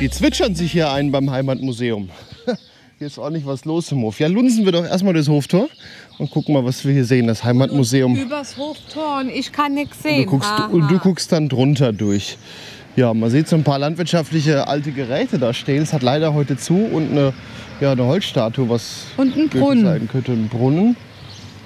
Die 0.00 0.08
zwitschern 0.08 0.54
sich 0.54 0.72
hier 0.72 0.90
ein 0.90 1.12
beim 1.12 1.30
Heimatmuseum. 1.30 2.08
Hier 3.00 3.06
ist 3.06 3.16
ordentlich 3.16 3.46
was 3.46 3.64
los 3.64 3.90
im 3.92 4.02
Hof. 4.02 4.20
Ja, 4.20 4.26
lunsen 4.26 4.66
wir 4.66 4.72
doch 4.72 4.84
erstmal 4.84 5.14
das 5.14 5.26
Hoftor 5.26 5.70
und 6.18 6.30
gucken 6.30 6.52
mal, 6.52 6.66
was 6.66 6.84
wir 6.84 6.92
hier 6.92 7.06
sehen. 7.06 7.28
Das 7.28 7.42
Heimatmuseum. 7.42 8.14
Übers 8.14 8.58
Hoftor 8.58 9.20
und 9.20 9.30
ich 9.30 9.52
kann 9.52 9.72
nichts 9.72 10.02
sehen. 10.02 10.24
Du 10.24 10.32
guckst, 10.32 10.52
und 10.70 10.86
du 10.86 10.98
guckst 10.98 11.32
dann 11.32 11.48
drunter 11.48 11.94
durch. 11.94 12.36
Ja, 12.96 13.14
man 13.14 13.30
sieht 13.30 13.48
so 13.48 13.56
ein 13.56 13.64
paar 13.64 13.78
landwirtschaftliche 13.78 14.68
alte 14.68 14.92
Geräte 14.92 15.38
da 15.38 15.54
stehen. 15.54 15.82
Es 15.82 15.94
hat 15.94 16.02
leider 16.02 16.34
heute 16.34 16.58
zu 16.58 16.74
und 16.74 17.12
eine, 17.12 17.32
ja, 17.80 17.92
eine 17.92 18.04
Holzstatue, 18.04 18.68
was 18.68 19.04
und 19.16 19.34
ein 19.34 19.48
Brunnen. 19.48 19.86
sein 19.86 20.06
könnte. 20.06 20.32
Ein 20.32 20.48
Brunnen. 20.48 20.94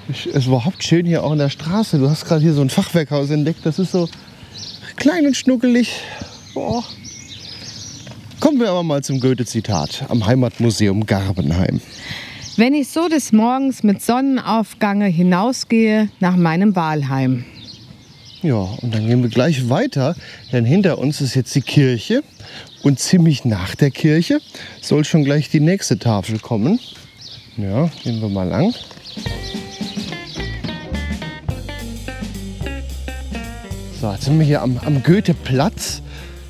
Es 0.07 0.27
ist 0.27 0.47
überhaupt 0.47 0.85
schön 0.85 1.05
hier 1.05 1.21
auch 1.21 1.33
in 1.33 1.39
der 1.39 1.49
Straße. 1.49 1.99
Du 1.99 2.09
hast 2.09 2.23
gerade 2.23 2.43
hier 2.43 2.53
so 2.53 2.61
ein 2.61 2.69
Fachwerkhaus 2.69 3.29
entdeckt. 3.29 3.65
Das 3.65 3.77
ist 3.77 3.91
so 3.91 4.07
klein 4.95 5.25
und 5.27 5.35
schnuckelig. 5.35 5.99
Boah. 6.53 6.81
Kommen 8.45 8.59
wir 8.59 8.69
aber 8.69 8.83
mal 8.83 9.03
zum 9.03 9.19
Goethe-Zitat 9.19 10.05
am 10.07 10.23
Heimatmuseum 10.23 11.07
Garbenheim. 11.07 11.81
Wenn 12.57 12.75
ich 12.75 12.89
so 12.89 13.07
des 13.07 13.31
Morgens 13.31 13.81
mit 13.81 14.03
Sonnenaufgange 14.03 15.07
hinausgehe 15.07 16.09
nach 16.19 16.35
meinem 16.35 16.75
Wahlheim. 16.75 17.43
Ja, 18.43 18.67
und 18.83 18.93
dann 18.93 19.07
gehen 19.07 19.23
wir 19.23 19.31
gleich 19.31 19.67
weiter, 19.67 20.15
denn 20.51 20.63
hinter 20.63 20.99
uns 20.99 21.21
ist 21.21 21.33
jetzt 21.33 21.55
die 21.55 21.61
Kirche 21.61 22.21
und 22.83 22.99
ziemlich 22.99 23.45
nach 23.45 23.73
der 23.73 23.89
Kirche 23.89 24.39
soll 24.79 25.05
schon 25.05 25.23
gleich 25.23 25.49
die 25.49 25.59
nächste 25.59 25.97
Tafel 25.97 26.37
kommen. 26.37 26.79
Ja, 27.57 27.89
gehen 28.03 28.21
wir 28.21 28.29
mal 28.29 28.47
lang. 28.47 28.75
So, 33.99 34.11
jetzt 34.11 34.25
sind 34.25 34.37
wir 34.37 34.45
hier 34.45 34.61
am, 34.61 34.77
am 34.85 35.01
Goethe-Platz. 35.01 36.03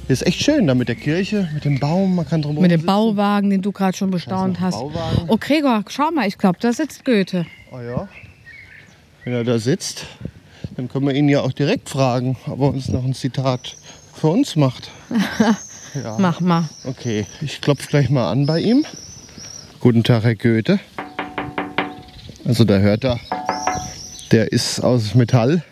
Hier 0.07 0.13
ist 0.13 0.27
echt 0.27 0.39
schön, 0.39 0.67
da 0.67 0.75
mit 0.75 0.87
der 0.87 0.95
Kirche, 0.95 1.49
mit 1.51 1.65
dem 1.65 1.79
Baum, 1.79 2.13
man 2.13 2.27
kann 2.27 2.43
drum 2.43 2.53
Mit 2.61 2.69
dem 2.69 2.81
sitzen. 2.81 2.85
Bauwagen, 2.85 3.49
den 3.49 3.63
du 3.63 3.71
gerade 3.71 3.97
schon 3.97 4.11
bestaunt 4.11 4.59
hast. 4.59 4.75
Bauwagen. 4.75 5.25
Oh 5.29 5.37
Gregor, 5.39 5.83
schau 5.89 6.11
mal, 6.11 6.27
ich 6.27 6.37
glaube, 6.37 6.59
da 6.61 6.71
sitzt 6.71 7.03
Goethe. 7.05 7.47
Oh 7.71 7.79
ja. 7.79 8.07
Wenn 9.23 9.33
er 9.33 9.43
da 9.43 9.57
sitzt, 9.57 10.05
dann 10.75 10.89
können 10.89 11.07
wir 11.07 11.15
ihn 11.15 11.27
ja 11.27 11.41
auch 11.41 11.53
direkt 11.53 11.89
fragen, 11.89 12.37
ob 12.45 12.59
er 12.61 12.67
uns 12.67 12.89
noch 12.89 13.03
ein 13.03 13.15
Zitat 13.15 13.75
für 14.13 14.27
uns 14.27 14.55
macht. 14.55 14.91
ja. 15.95 16.17
Mach 16.19 16.39
mal. 16.39 16.69
Okay, 16.83 17.25
ich 17.41 17.59
klopfe 17.61 17.87
gleich 17.87 18.11
mal 18.11 18.29
an 18.31 18.45
bei 18.45 18.59
ihm. 18.59 18.85
Guten 19.79 20.03
Tag, 20.03 20.23
Herr 20.23 20.35
Goethe. 20.35 20.79
Also 22.45 22.63
da 22.63 22.77
hört 22.77 23.03
er, 23.05 23.19
der 24.31 24.51
ist 24.51 24.81
aus 24.81 25.15
Metall. 25.15 25.63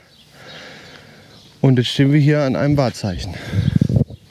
Und 1.62 1.78
jetzt 1.78 1.90
stehen 1.90 2.12
wir 2.12 2.20
hier 2.20 2.42
an 2.42 2.56
einem 2.56 2.78
Wahrzeichen. 2.78 3.36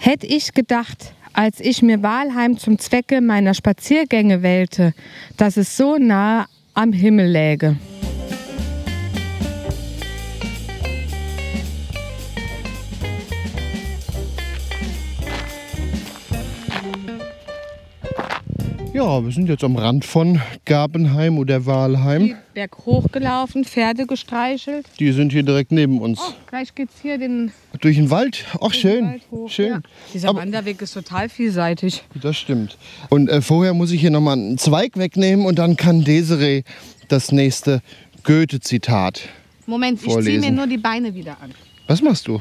Hätte 0.05 0.27
ich 0.27 0.53
gedacht, 0.53 1.15
als 1.33 1.61
ich 1.61 1.81
mir 1.81 2.03
Walheim 2.03 2.59
zum 2.59 2.77
Zwecke 2.77 3.21
meiner 3.21 3.55
Spaziergänge 3.55 4.43
wählte, 4.43 4.95
dass 5.37 5.57
es 5.57 5.77
so 5.77 5.97
nah 5.97 6.47
am 6.75 6.93
Himmel 6.93 7.31
läge. 7.31 7.77
Ja, 18.95 19.25
wir 19.25 19.33
sind 19.33 19.49
jetzt 19.49 19.65
am 19.65 19.77
Rand 19.77 20.05
von 20.05 20.39
Gabenheim 20.67 21.39
oder 21.39 21.65
Walheim. 21.65 22.35
Berg 22.53 22.77
hochgelaufen, 22.85 23.65
Pferde 23.65 24.07
gestreichelt. 24.07 24.85
Die 25.01 25.13
sind 25.13 25.33
hier 25.33 25.43
direkt 25.43 25.73
neben 25.73 25.99
uns. 26.03 26.21
Oh, 26.21 26.35
gleich 26.47 26.75
geht's 26.75 26.97
hier 27.01 27.17
den 27.17 27.53
durch 27.81 27.97
den 27.97 28.11
Wald. 28.11 28.45
Ach 28.61 28.75
schön, 28.75 29.23
schön. 29.49 29.71
Ja. 29.71 29.81
Dieser 30.13 30.29
Aber, 30.29 30.41
Wanderweg 30.41 30.83
ist 30.83 30.93
total 30.93 31.31
vielseitig. 31.31 32.05
Das 32.21 32.37
stimmt. 32.37 32.77
Und 33.09 33.31
äh, 33.31 33.41
vorher 33.41 33.73
muss 33.73 33.93
ich 33.93 34.01
hier 34.03 34.11
noch 34.11 34.21
mal 34.21 34.35
einen 34.35 34.59
Zweig 34.59 34.99
wegnehmen 34.99 35.47
und 35.47 35.59
dann 35.59 35.79
kann 35.79 36.05
Desiree 36.05 36.63
das 37.09 37.33
nächste 37.33 37.81
Goethe-Zitat 38.25 39.23
Moment, 39.65 40.01
vorlesen. 40.01 40.35
ich 40.35 40.41
ziehe 40.41 40.51
mir 40.51 40.55
nur 40.55 40.67
die 40.67 40.77
Beine 40.77 41.15
wieder 41.15 41.39
an. 41.41 41.55
Was 41.87 42.03
machst 42.03 42.29
du? 42.29 42.41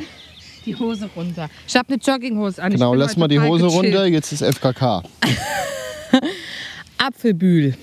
Die 0.65 0.75
Hose 0.75 1.09
runter. 1.15 1.49
Ich 1.65 1.75
habe 1.77 1.93
eine 1.93 1.97
Jogginghose 2.01 2.61
an. 2.61 2.73
Genau, 2.73 2.93
lass 2.93 3.15
mal 3.15 3.29
die 3.29 3.39
Hose 3.39 3.63
gechillt. 3.63 3.85
runter. 3.85 4.05
Jetzt 4.05 4.33
ist 4.33 4.43
FKK. 4.43 5.01
Apfelbühl. 7.01 7.73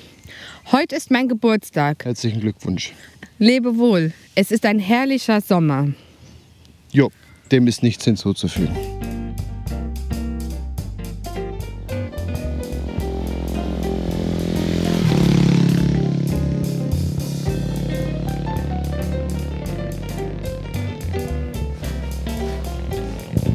Heute 0.70 0.94
ist 0.94 1.10
mein 1.10 1.26
Geburtstag. 1.26 2.04
Herzlichen 2.04 2.40
Glückwunsch. 2.40 2.92
Lebe 3.40 3.76
wohl. 3.76 4.12
Es 4.36 4.52
ist 4.52 4.64
ein 4.64 4.78
herrlicher 4.78 5.40
Sommer. 5.40 5.88
Jo, 6.92 7.10
dem 7.50 7.66
ist 7.66 7.82
nichts 7.82 8.04
hinzuzufügen. 8.04 8.76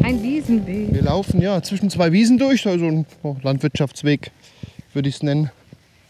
Ein 0.03 0.21
Wiesenweg. 0.21 0.93
Wir 0.93 1.03
laufen 1.03 1.41
ja 1.41 1.61
zwischen 1.63 1.89
zwei 1.89 2.11
Wiesen 2.11 2.37
durch, 2.37 2.67
also 2.67 2.85
ein 2.85 3.05
Landwirtschaftsweg 3.43 4.29
würde 4.95 5.09
ich 5.09 5.15
es 5.15 5.23
nennen. 5.23 5.51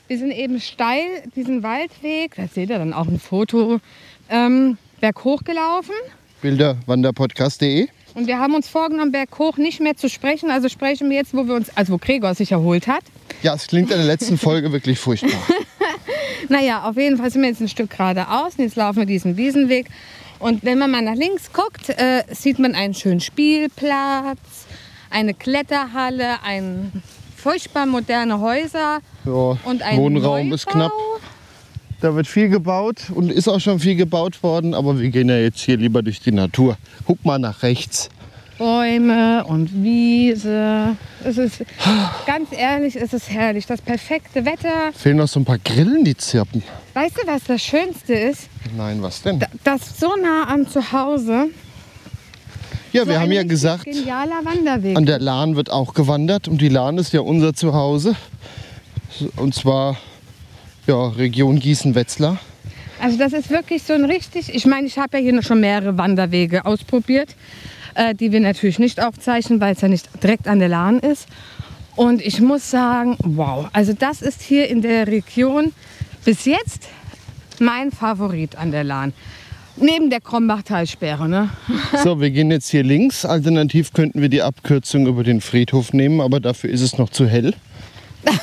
Wir 0.08 0.18
sind 0.18 0.32
eben 0.32 0.60
steil 0.60 1.24
diesen 1.36 1.64
Waldweg, 1.64 2.36
da 2.36 2.48
seht 2.48 2.70
ihr 2.70 2.78
dann 2.78 2.94
auch 2.94 3.08
ein 3.08 3.20
Foto, 3.20 3.80
ähm, 4.30 4.78
berghoch 5.00 5.44
gelaufen. 5.44 5.94
Bilderwanderpodcast.de 6.42 7.88
und 8.16 8.28
wir 8.28 8.38
haben 8.38 8.54
uns 8.54 8.68
vorgenommen, 8.68 9.12
berghoch 9.12 9.58
nicht 9.58 9.80
mehr 9.80 9.96
zu 9.96 10.08
sprechen. 10.08 10.52
Also 10.52 10.70
sprechen 10.70 11.10
wir 11.10 11.18
jetzt, 11.18 11.34
wo 11.34 11.48
wir 11.48 11.56
uns, 11.56 11.76
also 11.76 11.94
wo 11.94 11.98
Gregor 11.98 12.36
sich 12.36 12.52
erholt 12.52 12.88
hat. 12.88 13.04
Ja, 13.42 13.56
es 13.56 13.68
klingt 13.68 13.92
in 13.92 13.98
der 13.98 14.06
letzten 14.06 14.38
Folge 14.38 14.72
wirklich 14.72 15.00
furchtbar. 15.00 15.32
naja, 16.50 16.84
auf 16.84 16.96
jeden 16.96 17.18
Fall 17.18 17.32
sind 17.32 17.42
wir 17.42 17.50
jetzt 17.50 17.62
ein 17.62 17.70
Stück 17.70 17.90
geradeaus 17.90 18.54
und 18.58 18.66
jetzt 18.66 18.76
laufen 18.76 19.00
wir 19.00 19.06
diesen 19.06 19.36
Wiesenweg. 19.36 19.88
Und 20.40 20.64
wenn 20.64 20.78
man 20.78 20.92
mal 20.92 21.02
nach 21.02 21.16
links 21.16 21.52
guckt, 21.54 21.90
äh, 21.90 22.24
sieht 22.32 22.60
man 22.60 22.76
einen 22.76 22.94
schönen 22.94 23.22
Spielplatz, 23.22 24.68
eine 25.10 25.34
Kletterhalle, 25.34 26.44
ein 26.44 26.92
furchtbar 27.44 27.86
moderne 27.86 28.40
Häuser 28.40 29.00
ja, 29.26 29.58
und 29.66 29.82
ein 29.82 29.98
Wohnraum 29.98 30.44
Neubau. 30.46 30.56
ist 30.56 30.66
knapp. 30.66 30.92
Da 32.00 32.16
wird 32.16 32.26
viel 32.26 32.48
gebaut 32.50 33.12
und 33.14 33.32
ist 33.32 33.50
auch 33.50 33.60
schon 33.60 33.80
viel 33.80 33.96
gebaut 33.96 34.42
worden, 34.44 34.74
aber 34.74 35.00
wir 35.00 35.10
gehen 35.10 35.30
ja 35.30 35.38
jetzt 35.38 35.60
hier 35.60 35.78
lieber 35.78 36.02
durch 36.02 36.22
die 36.22 36.32
Natur. 36.32 36.78
Guck 37.06 37.24
mal 37.26 37.40
nach 37.40 37.64
rechts. 37.64 38.10
Bäume 38.58 39.44
und 39.46 39.84
Wiese. 39.84 40.96
Es 41.24 41.38
ist 41.38 41.66
ganz 42.26 42.50
ehrlich, 42.52 42.96
es 42.96 43.14
ist 43.14 43.30
herrlich. 43.30 43.66
Das 43.66 43.82
perfekte 43.82 44.46
Wetter. 44.46 44.94
Fehlen 44.94 45.18
noch 45.18 45.28
so 45.28 45.40
ein 45.40 45.46
paar 45.46 45.58
Grillen, 45.58 46.06
die 46.06 46.16
zirpen. 46.16 46.64
Weißt 46.94 47.18
du, 47.18 47.28
was 47.28 47.44
das 47.46 47.62
Schönste 47.62 48.14
ist? 48.14 48.48
Nein, 48.78 49.02
was 49.02 49.22
denn? 49.22 49.44
Das 49.64 50.00
so 50.00 50.16
nah 50.16 50.48
am 50.48 50.68
Zuhause. 50.68 51.50
Ja, 52.94 53.04
so 53.04 53.10
wir 53.10 53.20
haben 53.20 53.32
ja 53.32 53.44
gesagt, 53.44 53.88
an 53.88 55.06
der 55.06 55.20
Lahn 55.20 55.56
wird 55.56 55.72
auch 55.72 55.94
gewandert 55.96 56.48
und 56.48 56.62
die 56.62 56.70
Lahn 56.70 56.98
ist 57.00 57.12
ja 57.12 57.22
unser 57.22 57.54
Zuhause. 57.54 58.16
Und 59.36 59.56
zwar 59.56 59.98
ja, 60.88 61.08
Region 61.08 61.60
Gießen-Wetzlar. 61.60 62.40
Also 63.00 63.18
das 63.18 63.34
ist 63.34 63.50
wirklich 63.50 63.84
so 63.84 63.94
ein 63.94 64.06
richtig, 64.06 64.54
ich 64.54 64.66
meine, 64.66 64.88
ich 64.88 64.98
habe 64.98 65.18
ja 65.18 65.24
hier 65.24 65.44
schon 65.44 65.60
mehrere 65.60 65.98
Wanderwege 65.98 66.66
ausprobiert, 66.66 67.36
äh, 67.96 68.14
die 68.16 68.32
wir 68.32 68.40
natürlich 68.40 68.80
nicht 68.80 69.02
aufzeichnen, 69.02 69.60
weil 69.60 69.74
es 69.74 69.82
ja 69.82 69.88
nicht 69.88 70.08
direkt 70.22 70.48
an 70.48 70.60
der 70.60 70.70
Lahn 70.70 71.00
ist. 71.00 71.28
Und 71.96 72.22
ich 72.22 72.42
muss 72.42 72.70
sagen, 72.70 73.18
wow, 73.20 73.68
also 73.74 73.94
das 73.94 74.22
ist 74.22 74.42
hier 74.42 74.70
in 74.70 74.82
der 74.82 75.08
Region 75.08 75.74
bis 76.26 76.46
jetzt 76.46 76.88
mein 77.60 77.92
Favorit 77.92 78.56
an 78.56 78.72
der 78.72 78.84
Lahn. 78.84 79.14
Neben 79.76 80.10
der 80.10 80.22
Krombachtalsperre, 80.22 81.28
ne? 81.28 81.50
So, 82.04 82.22
wir 82.22 82.30
gehen 82.30 82.52
jetzt 82.52 82.70
hier 82.70 82.84
links. 82.84 83.26
Alternativ 83.26 83.94
könnten 83.94 84.22
wir 84.22 84.30
die 84.30 84.44
Abkürzung 84.44 85.08
über 85.08 85.24
den 85.24 85.42
Friedhof 85.42 85.94
nehmen, 85.94 86.22
aber 86.22 86.40
dafür 86.40 86.70
ist 86.70 86.82
es 86.82 86.98
noch 86.98 87.10
zu 87.10 87.28
hell. 87.28 87.54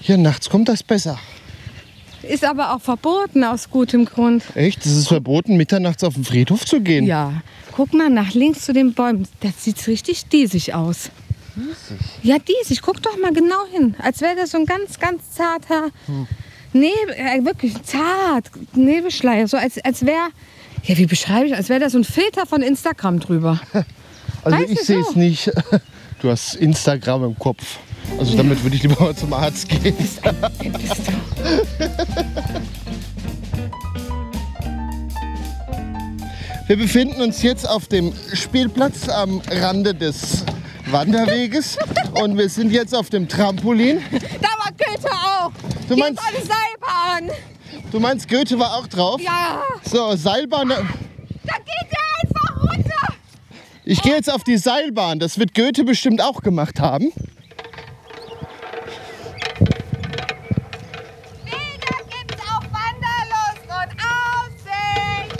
Hier 0.00 0.18
nachts 0.18 0.48
kommt 0.48 0.68
das 0.68 0.84
besser. 0.84 1.18
Ist 2.22 2.44
aber 2.44 2.74
auch 2.74 2.80
verboten 2.80 3.42
aus 3.42 3.70
gutem 3.70 4.04
Grund. 4.04 4.44
Echt? 4.54 4.86
Es 4.86 4.92
ist 4.92 5.08
verboten, 5.08 5.56
mitternachts 5.56 6.04
auf 6.04 6.14
den 6.14 6.24
Friedhof 6.24 6.64
zu 6.64 6.80
gehen? 6.80 7.06
Ja. 7.06 7.42
Guck 7.72 7.92
mal 7.92 8.08
nach 8.08 8.32
links 8.32 8.64
zu 8.64 8.72
den 8.72 8.94
Bäumen. 8.94 9.26
Das 9.40 9.64
sieht 9.64 9.86
richtig 9.88 10.26
diesig 10.26 10.74
aus. 10.74 11.10
Diesig? 11.56 11.98
Ja, 12.22 12.36
diesig. 12.38 12.82
Guck 12.82 13.02
doch 13.02 13.18
mal 13.18 13.32
genau 13.32 13.66
hin. 13.72 13.96
Als 13.98 14.20
wäre 14.20 14.36
das 14.36 14.52
so 14.52 14.58
ein 14.58 14.66
ganz, 14.66 15.00
ganz 15.00 15.32
zarter... 15.32 15.90
Hm 16.06 16.28
Nebel, 16.80 17.14
äh, 17.14 17.44
wirklich 17.44 17.74
zart, 17.82 18.50
Nebelschleier, 18.74 19.48
so 19.48 19.56
als, 19.56 19.78
als 19.84 20.04
wäre, 20.04 20.28
ja 20.84 20.96
wie 20.96 21.06
beschreibe 21.06 21.46
ich, 21.46 21.54
als 21.54 21.68
wäre 21.68 21.80
da 21.80 21.90
so 21.90 21.98
ein 21.98 22.04
Filter 22.04 22.46
von 22.46 22.62
Instagram 22.62 23.20
drüber. 23.20 23.60
Also 24.42 24.58
weißt 24.58 24.70
ich 24.70 24.80
sehe 24.82 25.00
es 25.00 25.08
so? 25.08 25.18
nicht. 25.18 25.50
Du 26.22 26.30
hast 26.30 26.54
Instagram 26.54 27.24
im 27.24 27.38
Kopf. 27.38 27.78
Also 28.18 28.36
damit 28.36 28.62
würde 28.62 28.76
ich 28.76 28.82
lieber 28.82 29.00
mal 29.02 29.14
zum 29.14 29.32
Arzt 29.32 29.68
gehen. 29.68 29.94
Wir 36.66 36.76
befinden 36.76 37.20
uns 37.20 37.42
jetzt 37.42 37.68
auf 37.68 37.86
dem 37.86 38.12
Spielplatz 38.32 39.08
am 39.08 39.42
Rande 39.50 39.94
des 39.94 40.44
Wanderweges 40.86 41.78
Und 42.22 42.38
wir 42.38 42.48
sind 42.48 42.70
jetzt 42.72 42.94
auf 42.94 43.10
dem 43.10 43.28
Trampolin. 43.28 44.00
Da 44.40 44.48
war 44.48 44.72
Goethe 44.72 45.10
auch. 45.10 45.52
Du 45.88 45.96
meinst, 45.96 46.22
eine 46.26 46.38
Seilbahn. 46.38 47.36
Du 47.90 48.00
meinst, 48.00 48.28
Goethe 48.28 48.58
war 48.58 48.76
auch 48.76 48.86
drauf? 48.86 49.20
Ja. 49.20 49.62
So, 49.84 50.16
Seilbahn. 50.16 50.68
Da 50.68 50.76
geht 50.76 51.90
der 51.90 52.30
einfach 52.30 52.62
runter. 52.62 53.14
Ich 53.84 54.02
gehe 54.02 54.14
jetzt 54.14 54.32
auf 54.32 54.44
die 54.44 54.56
Seilbahn. 54.56 55.18
Das 55.18 55.38
wird 55.38 55.54
Goethe 55.54 55.84
bestimmt 55.84 56.22
auch 56.22 56.42
gemacht 56.42 56.80
haben. 56.80 57.12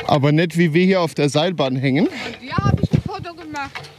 Aber 0.08 0.30
nicht 0.30 0.56
wie 0.56 0.72
wir 0.72 0.84
hier 0.84 1.00
auf 1.00 1.14
der 1.14 1.28
Seilbahn 1.28 1.76
hängen. 1.76 2.06
Und 2.06 2.14
ja, 2.40 2.56
habe 2.56 2.80
ich 2.80 2.92
ein 2.92 3.02
Foto 3.02 3.34
gemacht. 3.34 3.90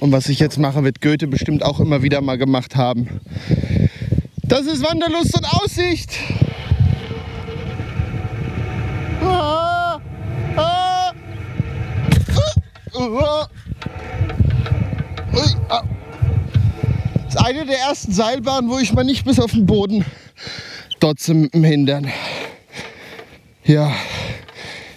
Und 0.00 0.12
was 0.12 0.28
ich 0.30 0.40
jetzt 0.40 0.58
mache, 0.58 0.82
wird 0.82 1.02
Goethe 1.02 1.26
bestimmt 1.26 1.62
auch 1.62 1.78
immer 1.78 2.02
wieder 2.02 2.22
mal 2.22 2.38
gemacht 2.38 2.74
haben. 2.74 3.20
Das 4.42 4.62
ist 4.62 4.82
Wanderlust 4.82 5.36
und 5.36 5.44
Aussicht. 5.44 6.10
Das 17.22 17.34
ist 17.34 17.44
eine 17.44 17.66
der 17.66 17.78
ersten 17.78 18.12
Seilbahnen, 18.12 18.70
wo 18.70 18.78
ich 18.78 18.92
mal 18.94 19.04
nicht 19.04 19.24
bis 19.26 19.38
auf 19.38 19.52
den 19.52 19.66
Boden 19.66 20.04
dort 20.98 21.20
zum 21.20 21.50
Hindern. 21.52 22.08
Ja. 23.64 23.92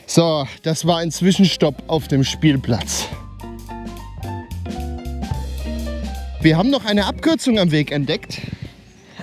So, 0.07 0.47
das 0.63 0.85
war 0.85 0.99
ein 0.99 1.11
Zwischenstopp 1.11 1.83
auf 1.87 2.07
dem 2.07 2.23
Spielplatz. 2.23 3.07
Wir 6.43 6.57
haben 6.57 6.69
noch 6.69 6.83
eine 6.83 7.05
Abkürzung 7.05 7.57
am 7.57 7.71
Weg 7.71 7.89
entdeckt. 7.89 8.41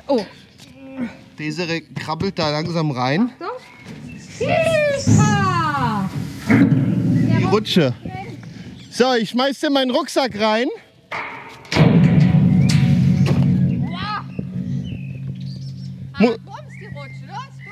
Oh. 0.07 0.25
Desiree 1.39 1.83
krabbelt 1.83 2.39
da 2.39 2.49
langsam 2.49 2.91
rein. 2.91 3.31
Die 6.49 7.45
Rutsche. 7.45 7.93
So, 8.91 9.13
ich 9.15 9.29
schmeiß 9.29 9.61
dir 9.61 9.69
meinen 9.69 9.91
Rucksack 9.91 10.41
rein. 10.41 10.69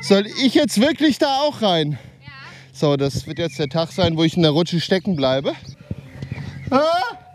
Soll 0.03 0.27
ich 0.27 0.53
jetzt 0.53 0.79
wirklich 0.79 1.17
da 1.17 1.39
auch 1.41 1.63
rein? 1.63 1.99
So, 2.75 2.99
das 2.99 3.27
wird 3.27 3.39
jetzt 3.39 3.59
der 3.59 3.71
Tag 3.71 3.93
sein, 3.93 4.19
wo 4.19 4.25
ich 4.25 4.37
in 4.37 4.43
der 4.43 4.51
Rutsche 4.51 4.79
stecken 4.79 5.17
bleibe. 5.17 5.55
Ah, 6.71 6.77
ah, 6.77 7.28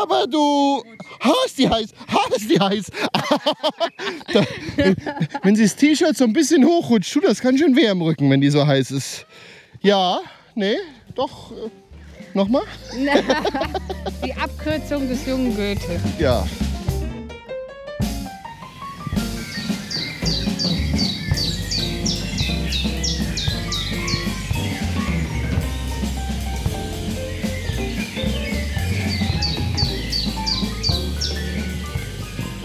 aber 0.00 0.26
du. 0.26 0.82
Ha, 1.22 1.34
ist 1.46 1.58
die 1.58 1.68
heiß. 1.68 1.90
Ha, 2.12 2.34
ist 2.34 2.50
die 2.50 2.58
heiß. 2.58 2.90
da, 4.32 4.44
wenn 5.42 5.56
sie 5.56 5.62
das 5.64 5.76
T-Shirt 5.76 6.16
so 6.16 6.24
ein 6.24 6.32
bisschen 6.32 6.64
hochrutscht, 6.64 7.12
tut 7.12 7.24
das 7.24 7.40
kann 7.40 7.56
schön 7.56 7.76
weh 7.76 7.88
am 7.88 8.02
Rücken, 8.02 8.30
wenn 8.30 8.40
die 8.40 8.50
so 8.50 8.66
heiß 8.66 8.90
ist. 8.90 9.26
Ja, 9.80 10.20
nee, 10.54 10.76
doch. 11.14 11.52
Äh, 11.52 11.70
Nochmal? 12.34 12.62
die 14.24 14.32
Abkürzung 14.34 15.06
des 15.06 15.26
jungen 15.26 15.54
Goethe. 15.54 16.00
Ja. 16.18 16.46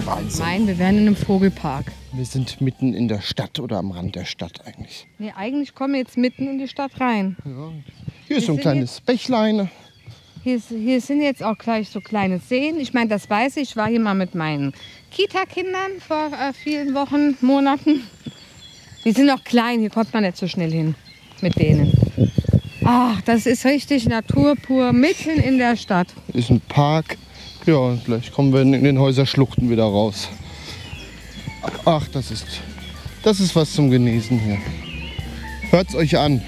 Wahnsinn. 0.08 0.46
Nein, 0.46 0.68
wir 0.68 0.80
wären 0.80 0.98
in 0.98 1.08
einem 1.08 1.16
Vogelpark. 1.16 1.92
Wir 2.14 2.26
sind 2.26 2.62
mitten 2.62 2.94
in 2.94 3.08
der 3.08 3.22
Stadt 3.22 3.60
oder 3.60 3.78
am 3.78 3.92
Rand 3.92 4.16
der 4.16 4.26
Stadt 4.26 4.66
eigentlich. 4.66 5.06
Nee, 5.20 5.34
eigentlich 5.36 5.76
kommen 5.76 5.94
wir 5.94 6.00
jetzt 6.00 6.18
mitten 6.18 6.48
in 6.48 6.58
die 6.58 6.68
Stadt 6.68 7.00
rein. 7.00 7.36
Ja. 7.46 7.72
Hier 8.28 8.38
ist 8.38 8.48
so 8.48 8.54
ein 8.54 8.60
kleines 8.60 9.02
Bächlein. 9.02 9.70
Hier, 10.44 10.62
hier, 10.70 11.02
sind 11.02 11.22
jetzt 11.22 11.44
auch 11.44 11.58
gleich 11.58 11.90
so 11.90 12.00
kleine 12.00 12.40
Seen. 12.40 12.80
Ich 12.80 12.94
meine, 12.94 13.10
das 13.10 13.30
weiß 13.30 13.58
ich. 13.58 13.70
Ich 13.70 13.76
war 13.76 13.90
hier 13.90 14.00
mal 14.00 14.14
mit 14.14 14.34
meinen 14.34 14.74
Kita-Kindern 15.12 16.00
vor 16.00 16.32
äh, 16.32 16.54
vielen 16.54 16.96
Wochen, 16.96 17.36
Monaten. 17.42 18.04
Die 19.04 19.12
sind 19.12 19.26
noch 19.26 19.44
klein, 19.44 19.82
hier 19.82 19.90
kommt 19.90 20.14
man 20.14 20.24
nicht 20.24 20.38
so 20.38 20.48
schnell 20.48 20.72
hin 20.72 20.96
mit 21.42 21.60
denen. 21.60 21.92
Ach, 22.86 23.20
das 23.22 23.46
ist 23.46 23.66
richtig 23.66 24.08
Natur 24.08 24.56
pur, 24.56 24.94
mitten 24.94 25.32
in 25.32 25.58
der 25.58 25.76
Stadt. 25.76 26.08
Ist 26.34 26.50
ein 26.50 26.62
Park 26.62 27.18
ja, 27.68 27.76
und 27.76 28.06
gleich 28.06 28.32
kommen 28.32 28.54
wir 28.54 28.62
in 28.62 28.72
den 28.72 29.00
Häuserschluchten 29.00 29.70
wieder 29.70 29.84
raus. 29.84 30.30
Ach, 31.86 32.08
das 32.08 32.32
ist, 32.32 32.46
das 33.24 33.40
ist 33.40 33.56
was 33.56 33.74
zum 33.74 33.92
Genießen 33.92 34.40
hier. 34.40 34.58
Hört's 35.70 35.94
euch 35.94 36.18
an. 36.18 36.42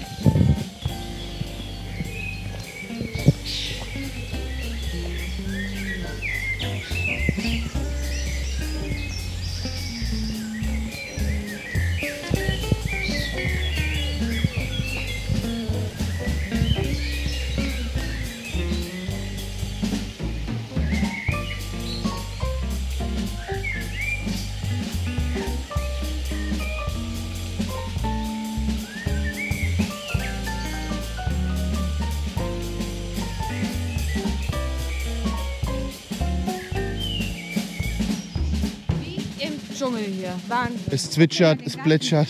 Es 41.02 41.10
zwitschert, 41.12 41.60
es 41.64 41.78
plätschert. 41.78 42.28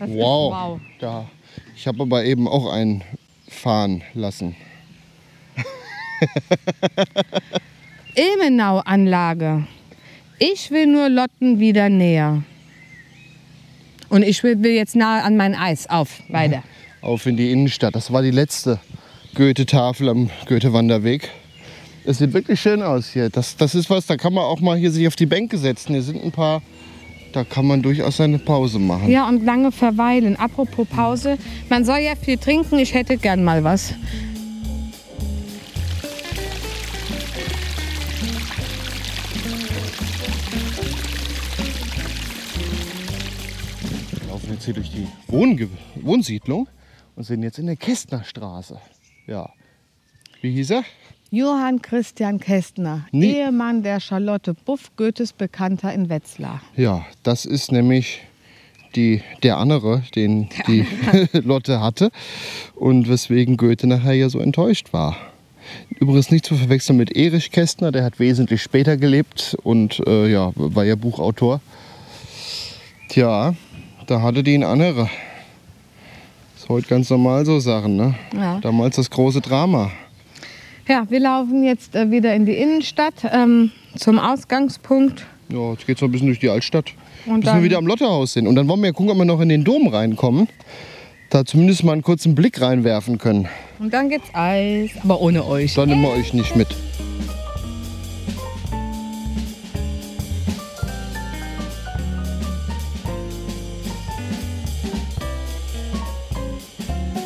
Wow. 0.00 0.52
wow. 0.52 0.80
Da. 0.98 1.26
Ich 1.74 1.86
habe 1.86 2.02
aber 2.02 2.22
eben 2.22 2.46
auch 2.46 2.70
einen 2.70 3.02
fahren 3.48 4.02
lassen. 4.12 4.54
Ilmenau-Anlage. 8.14 9.66
Ich 10.38 10.70
will 10.70 10.86
nur 10.86 11.08
Lotten 11.08 11.60
wieder 11.60 11.88
näher. 11.88 12.42
Und 14.10 14.22
ich 14.22 14.42
will, 14.42 14.62
will 14.62 14.72
jetzt 14.72 14.94
nahe 14.94 15.22
an 15.22 15.38
mein 15.38 15.54
Eis. 15.54 15.88
Auf, 15.88 16.20
weiter. 16.28 16.62
Auf 17.00 17.24
in 17.24 17.38
die 17.38 17.50
Innenstadt. 17.52 17.94
Das 17.94 18.12
war 18.12 18.20
die 18.20 18.32
letzte 18.32 18.80
Goethe-Tafel 19.34 20.10
am 20.10 20.28
Goethe-Wanderweg. 20.46 21.30
Es 22.04 22.18
sieht 22.18 22.34
wirklich 22.34 22.60
schön 22.60 22.82
aus 22.82 23.08
hier. 23.10 23.30
Das, 23.30 23.56
das 23.56 23.74
ist 23.74 23.88
was, 23.88 24.04
da 24.04 24.18
kann 24.18 24.34
man 24.34 24.44
auch 24.44 24.60
mal 24.60 24.76
hier 24.76 24.90
sich 24.90 25.06
auf 25.06 25.16
die 25.16 25.26
Bänke 25.26 25.56
setzen. 25.56 25.92
Hier 25.92 26.02
sind 26.02 26.22
ein 26.22 26.32
paar, 26.32 26.60
da 27.32 27.44
kann 27.44 27.66
man 27.66 27.82
durchaus 27.82 28.16
seine 28.16 28.38
Pause 28.38 28.78
machen. 28.78 29.10
Ja, 29.10 29.28
und 29.28 29.44
lange 29.44 29.72
verweilen. 29.72 30.36
Apropos 30.36 30.86
Pause, 30.88 31.38
man 31.68 31.84
soll 31.84 31.98
ja 31.98 32.14
viel 32.16 32.38
trinken. 32.38 32.78
Ich 32.78 32.94
hätte 32.94 33.16
gern 33.16 33.44
mal 33.44 33.64
was. 33.64 33.94
Wir 44.10 44.28
laufen 44.28 44.52
jetzt 44.52 44.64
hier 44.64 44.74
durch 44.74 44.90
die 44.90 45.06
Wohnge 45.26 45.68
Wohnsiedlung 45.96 46.68
und 47.16 47.24
sind 47.24 47.42
jetzt 47.42 47.58
in 47.58 47.66
der 47.66 47.76
Kästnerstraße. 47.76 48.80
Ja. 49.26 49.50
Wie 50.40 50.52
hieß 50.52 50.70
er? 50.70 50.84
Johann 51.30 51.82
Christian 51.82 52.40
Kästner, 52.40 53.06
Nie 53.12 53.34
Ehemann 53.34 53.82
der 53.82 54.00
Charlotte 54.00 54.54
Buff, 54.54 54.96
Goethes 54.96 55.34
Bekannter 55.34 55.92
in 55.92 56.08
Wetzlar. 56.08 56.62
Ja, 56.74 57.04
das 57.22 57.44
ist 57.44 57.70
nämlich 57.70 58.20
die, 58.96 59.20
der 59.42 59.58
andere, 59.58 60.02
den 60.14 60.48
die 60.66 60.86
Lotte 61.32 61.80
hatte 61.80 62.10
und 62.74 63.10
weswegen 63.10 63.58
Goethe 63.58 63.86
nachher 63.86 64.14
ja 64.14 64.30
so 64.30 64.38
enttäuscht 64.38 64.94
war. 64.94 65.16
Übrigens 66.00 66.30
nicht 66.30 66.46
zu 66.46 66.56
verwechseln 66.56 66.96
mit 66.96 67.14
Erich 67.14 67.50
Kästner, 67.50 67.92
der 67.92 68.04
hat 68.04 68.18
wesentlich 68.18 68.62
später 68.62 68.96
gelebt 68.96 69.54
und 69.64 70.00
äh, 70.06 70.30
ja, 70.32 70.52
war 70.54 70.84
ja 70.84 70.94
Buchautor. 70.94 71.60
Tja, 73.10 73.54
da 74.06 74.22
hatte 74.22 74.42
die 74.42 74.54
ein 74.54 74.64
andere. 74.64 75.10
Ist 76.56 76.70
heute 76.70 76.88
ganz 76.88 77.10
normal 77.10 77.44
so 77.44 77.60
Sachen, 77.60 77.96
ne? 77.96 78.14
Ja. 78.34 78.60
Damals 78.60 78.96
das 78.96 79.10
große 79.10 79.42
Drama. 79.42 79.92
Ja, 80.88 81.04
wir 81.10 81.20
laufen 81.20 81.64
jetzt 81.64 81.94
äh, 81.94 82.10
wieder 82.10 82.34
in 82.34 82.46
die 82.46 82.54
Innenstadt 82.54 83.12
ähm, 83.30 83.70
zum 83.94 84.18
Ausgangspunkt. 84.18 85.26
Ja, 85.50 85.72
jetzt 85.72 85.86
geht's 85.86 86.00
noch 86.00 86.08
ein 86.08 86.12
bisschen 86.12 86.28
durch 86.28 86.40
die 86.40 86.48
Altstadt, 86.48 86.94
und 87.26 87.40
bis 87.40 87.52
wir 87.52 87.62
wieder 87.62 87.76
am 87.76 87.86
Lotterhaus 87.86 88.32
sind. 88.32 88.46
Und 88.46 88.54
dann 88.54 88.68
wollen 88.68 88.80
wir 88.80 88.86
ja 88.86 88.92
gucken, 88.92 89.10
ob 89.10 89.18
wir 89.18 89.26
noch 89.26 89.40
in 89.40 89.50
den 89.50 89.64
Dom 89.64 89.88
reinkommen. 89.88 90.48
Da 91.28 91.44
zumindest 91.44 91.84
mal 91.84 91.92
einen 91.92 92.00
kurzen 92.00 92.34
Blick 92.34 92.62
reinwerfen 92.62 93.18
können. 93.18 93.48
Und 93.78 93.92
dann 93.92 94.08
gibt's 94.08 94.30
Eis, 94.32 94.90
aber 95.04 95.20
ohne 95.20 95.44
euch. 95.44 95.74
Dann 95.74 95.90
nehmen 95.90 96.00
wir 96.00 96.10
euch 96.10 96.32
nicht 96.32 96.56
mit. 96.56 96.68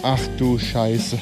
Ach 0.03 0.21
du 0.37 0.59
Scheiße. 0.59 1.17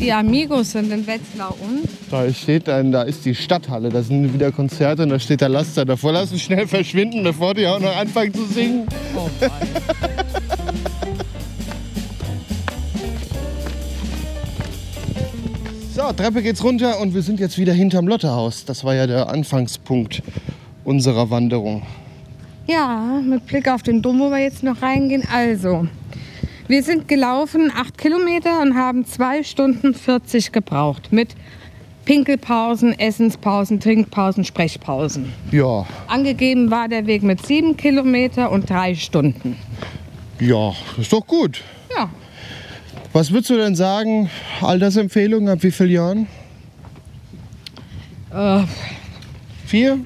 Die 0.00 0.12
Amigos 0.12 0.70
sind 0.72 0.92
in 0.92 1.04
Wetzlar 1.08 1.52
und? 1.60 1.88
Da 2.08 2.32
steht 2.32 2.68
dann, 2.68 2.92
da 2.92 3.02
ist 3.02 3.24
die 3.24 3.34
Stadthalle, 3.34 3.88
da 3.88 4.00
sind 4.00 4.32
wieder 4.32 4.52
Konzerte 4.52 5.02
und 5.02 5.08
da 5.08 5.18
steht 5.18 5.40
der 5.40 5.48
Laster 5.48 5.84
davor. 5.84 6.12
Lass 6.12 6.30
uns 6.30 6.42
schnell 6.42 6.68
verschwinden, 6.68 7.24
bevor 7.24 7.52
die 7.54 7.66
auch 7.66 7.80
noch 7.80 7.96
anfangen 7.96 8.32
zu 8.32 8.44
singen. 8.44 8.86
Oh 9.16 9.28
so, 15.92 16.12
Treppe 16.12 16.42
geht's 16.42 16.62
runter 16.62 17.00
und 17.00 17.12
wir 17.12 17.22
sind 17.22 17.40
jetzt 17.40 17.58
wieder 17.58 17.72
hinterm 17.72 18.06
Lotterhaus. 18.06 18.64
Das 18.64 18.84
war 18.84 18.94
ja 18.94 19.08
der 19.08 19.28
Anfangspunkt 19.28 20.22
unserer 20.84 21.28
Wanderung. 21.30 21.82
Ja, 22.68 23.20
mit 23.24 23.46
Blick 23.46 23.68
auf 23.68 23.82
den 23.82 24.00
Dom, 24.00 24.20
wo 24.20 24.30
wir 24.30 24.38
jetzt 24.38 24.62
noch 24.62 24.80
reingehen. 24.80 25.24
Also, 25.32 25.88
wir 26.68 26.82
sind 26.82 27.08
gelaufen 27.08 27.72
acht 27.74 27.98
Kilometer 27.98 28.60
und 28.60 28.76
haben 28.76 29.04
zwei 29.06 29.42
Stunden 29.42 29.94
40 29.94 30.52
gebraucht 30.52 31.12
mit 31.12 31.34
Pinkelpausen, 32.04 32.98
Essenspausen, 32.98 33.80
Trinkpausen, 33.80 34.44
Sprechpausen. 34.44 35.32
Ja. 35.50 35.84
Angegeben 36.06 36.70
war 36.70 36.88
der 36.88 37.06
Weg 37.06 37.22
mit 37.22 37.44
sieben 37.44 37.76
Kilometer 37.76 38.50
und 38.50 38.70
drei 38.70 38.94
Stunden. 38.94 39.56
Ja, 40.40 40.72
ist 40.98 41.12
doch 41.12 41.26
gut. 41.26 41.62
Ja. 41.96 42.08
Was 43.12 43.30
würdest 43.32 43.50
du 43.50 43.56
denn 43.56 43.74
sagen, 43.74 44.30
Altersempfehlung 44.60 45.48
ab 45.48 45.62
wie 45.62 45.70
vielen 45.70 45.90
Jahren? 45.90 46.26
Äh, 48.32 48.64
Vier? 49.66 49.98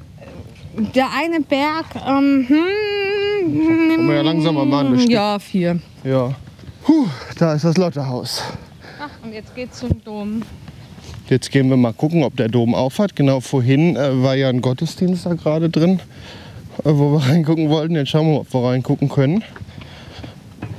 Der 0.94 1.06
eine 1.12 1.40
Berg, 1.40 1.86
ähm, 2.04 2.46
hm, 2.48 3.94
Können 3.94 4.08
wir 4.08 4.14
ja 4.16 4.22
langsamer 4.22 4.64
machen. 4.64 4.94
das 4.96 5.06
ja, 5.08 5.38
vier. 5.38 5.78
Ja. 6.02 6.34
Puh, 6.92 7.06
da 7.38 7.54
ist 7.54 7.64
das 7.64 7.78
Lotterhaus. 7.78 8.42
Ach, 9.00 9.08
und 9.24 9.32
jetzt 9.32 9.54
geht's 9.54 9.78
zum 9.78 10.04
Dom. 10.04 10.42
Jetzt 11.30 11.50
gehen 11.50 11.70
wir 11.70 11.78
mal 11.78 11.94
gucken, 11.94 12.22
ob 12.22 12.36
der 12.36 12.48
Dom 12.48 12.74
aufhat. 12.74 13.16
Genau 13.16 13.40
vorhin 13.40 13.96
äh, 13.96 14.22
war 14.22 14.34
ja 14.34 14.50
ein 14.50 14.60
Gottesdienst 14.60 15.24
da 15.24 15.32
gerade 15.32 15.70
drin, 15.70 16.00
äh, 16.84 16.90
wo 16.90 17.12
wir 17.12 17.20
reingucken 17.30 17.70
wollten. 17.70 17.96
Jetzt 17.96 18.10
schauen 18.10 18.26
wir 18.26 18.32
mal, 18.34 18.40
ob 18.40 18.52
wir 18.52 18.64
reingucken 18.68 19.08
können. 19.08 19.42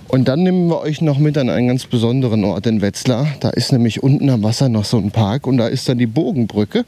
Und 0.07 0.27
dann 0.27 0.43
nehmen 0.43 0.67
wir 0.67 0.81
euch 0.81 1.01
noch 1.01 1.17
mit 1.17 1.35
an 1.35 1.49
einen 1.49 1.69
ganz 1.69 1.87
besonderen 1.87 2.43
Ort 2.43 2.67
in 2.67 2.81
Wetzlar. 2.81 3.25
Da 3.39 3.49
ist 3.49 3.71
nämlich 3.71 4.03
unten 4.03 4.29
am 4.29 4.43
Wasser 4.43 4.69
noch 4.69 4.85
so 4.85 4.99
ein 4.99 5.09
Park 5.09 5.47
und 5.47 5.57
da 5.57 5.67
ist 5.67 5.89
dann 5.89 5.97
die 5.97 6.05
Bogenbrücke. 6.05 6.85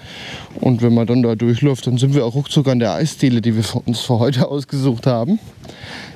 Und 0.61 0.83
wenn 0.83 0.93
man 0.93 1.07
dann 1.07 1.23
da 1.23 1.33
durchläuft, 1.33 1.87
dann 1.87 1.97
sind 1.97 2.13
wir 2.13 2.27
auch 2.27 2.35
ruckzuck 2.35 2.67
an 2.67 2.77
der 2.77 2.93
Eisdiele, 2.93 3.41
die 3.41 3.55
wir 3.55 3.63
uns 3.87 4.01
für 4.01 4.19
heute 4.19 4.47
ausgesucht 4.51 5.07
haben. 5.07 5.39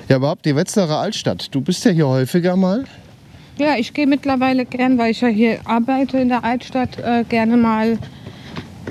Ja, 0.09 0.17
überhaupt 0.17 0.45
die 0.45 0.55
Wetzlarer 0.55 0.99
Altstadt. 0.99 1.53
Du 1.53 1.61
bist 1.61 1.85
ja 1.85 1.91
hier 1.91 2.07
häufiger 2.07 2.55
mal. 2.55 2.83
Ja, 3.57 3.75
ich 3.77 3.93
gehe 3.93 4.07
mittlerweile 4.07 4.65
gern, 4.65 4.97
weil 4.97 5.11
ich 5.11 5.21
ja 5.21 5.27
hier 5.27 5.59
arbeite 5.65 6.17
in 6.17 6.29
der 6.29 6.43
Altstadt, 6.43 6.97
äh, 6.99 7.23
gerne 7.27 7.57
mal 7.57 7.97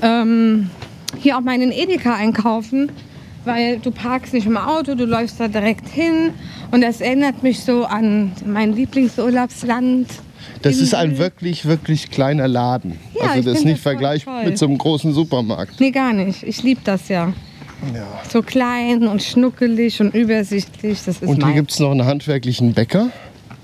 ähm, 0.00 0.70
hier 1.18 1.37
auch 1.37 1.42
meinen 1.42 1.72
Edeka 1.72 2.14
einkaufen 2.14 2.90
weil 3.48 3.78
du 3.78 3.90
parkst 3.90 4.35
nicht 4.35 4.46
im 4.46 4.57
Auto, 4.57 4.94
du 4.94 5.04
läufst 5.04 5.40
da 5.40 5.48
direkt 5.48 5.88
hin 5.88 6.31
und 6.70 6.83
das 6.83 7.00
erinnert 7.00 7.42
mich 7.42 7.61
so 7.61 7.85
an 7.85 8.33
mein 8.46 8.74
Lieblingsurlaubsland. 8.74 10.07
Das 10.62 10.76
ist 10.76 10.94
ein 10.94 11.18
wirklich, 11.18 11.64
wirklich 11.64 12.11
kleiner 12.11 12.46
Laden. 12.46 12.98
Ja, 13.14 13.31
also 13.31 13.50
das 13.50 13.61
ist 13.61 13.64
nicht 13.64 13.81
vergleichbar 13.81 14.44
mit 14.44 14.59
so 14.59 14.66
einem 14.66 14.78
großen 14.78 15.12
Supermarkt. 15.12 15.81
Nee, 15.81 15.90
gar 15.90 16.12
nicht. 16.12 16.42
Ich 16.42 16.62
liebe 16.62 16.81
das 16.85 17.09
ja. 17.09 17.33
Ja. 17.95 18.07
So 18.29 18.43
klein 18.43 19.07
und 19.07 19.23
schnuckelig 19.23 20.01
und 20.01 20.14
übersichtlich. 20.14 20.99
Das 21.05 21.23
ist 21.23 21.29
und 21.29 21.45
hier 21.45 21.55
gibt 21.55 21.71
es 21.71 21.79
noch 21.79 21.91
einen 21.91 22.05
handwerklichen 22.05 22.75
Bäcker. 22.75 23.11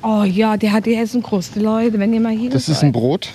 Oh 0.02 0.22
ja, 0.22 0.56
der 0.56 0.72
hat 0.72 0.86
die 0.86 0.94
Essenkrust, 0.94 1.56
Leute, 1.56 1.98
wenn 1.98 2.12
ihr 2.12 2.20
mal 2.20 2.36
hier 2.36 2.50
Das 2.50 2.68
ist 2.68 2.82
ein 2.82 2.92
Brot. 2.92 3.28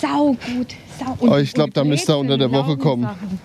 sau 0.00 0.32
gut. 0.32 0.74
Sau. 0.98 1.16
Und 1.20 1.30
oh, 1.30 1.36
ich 1.36 1.52
glaube, 1.52 1.70
da 1.72 1.84
müsst 1.84 2.10
ihr 2.10 2.18
unter 2.18 2.36
der 2.36 2.50
Woche 2.50 2.76
kommen. 2.76 3.04
Sachen 3.04 3.40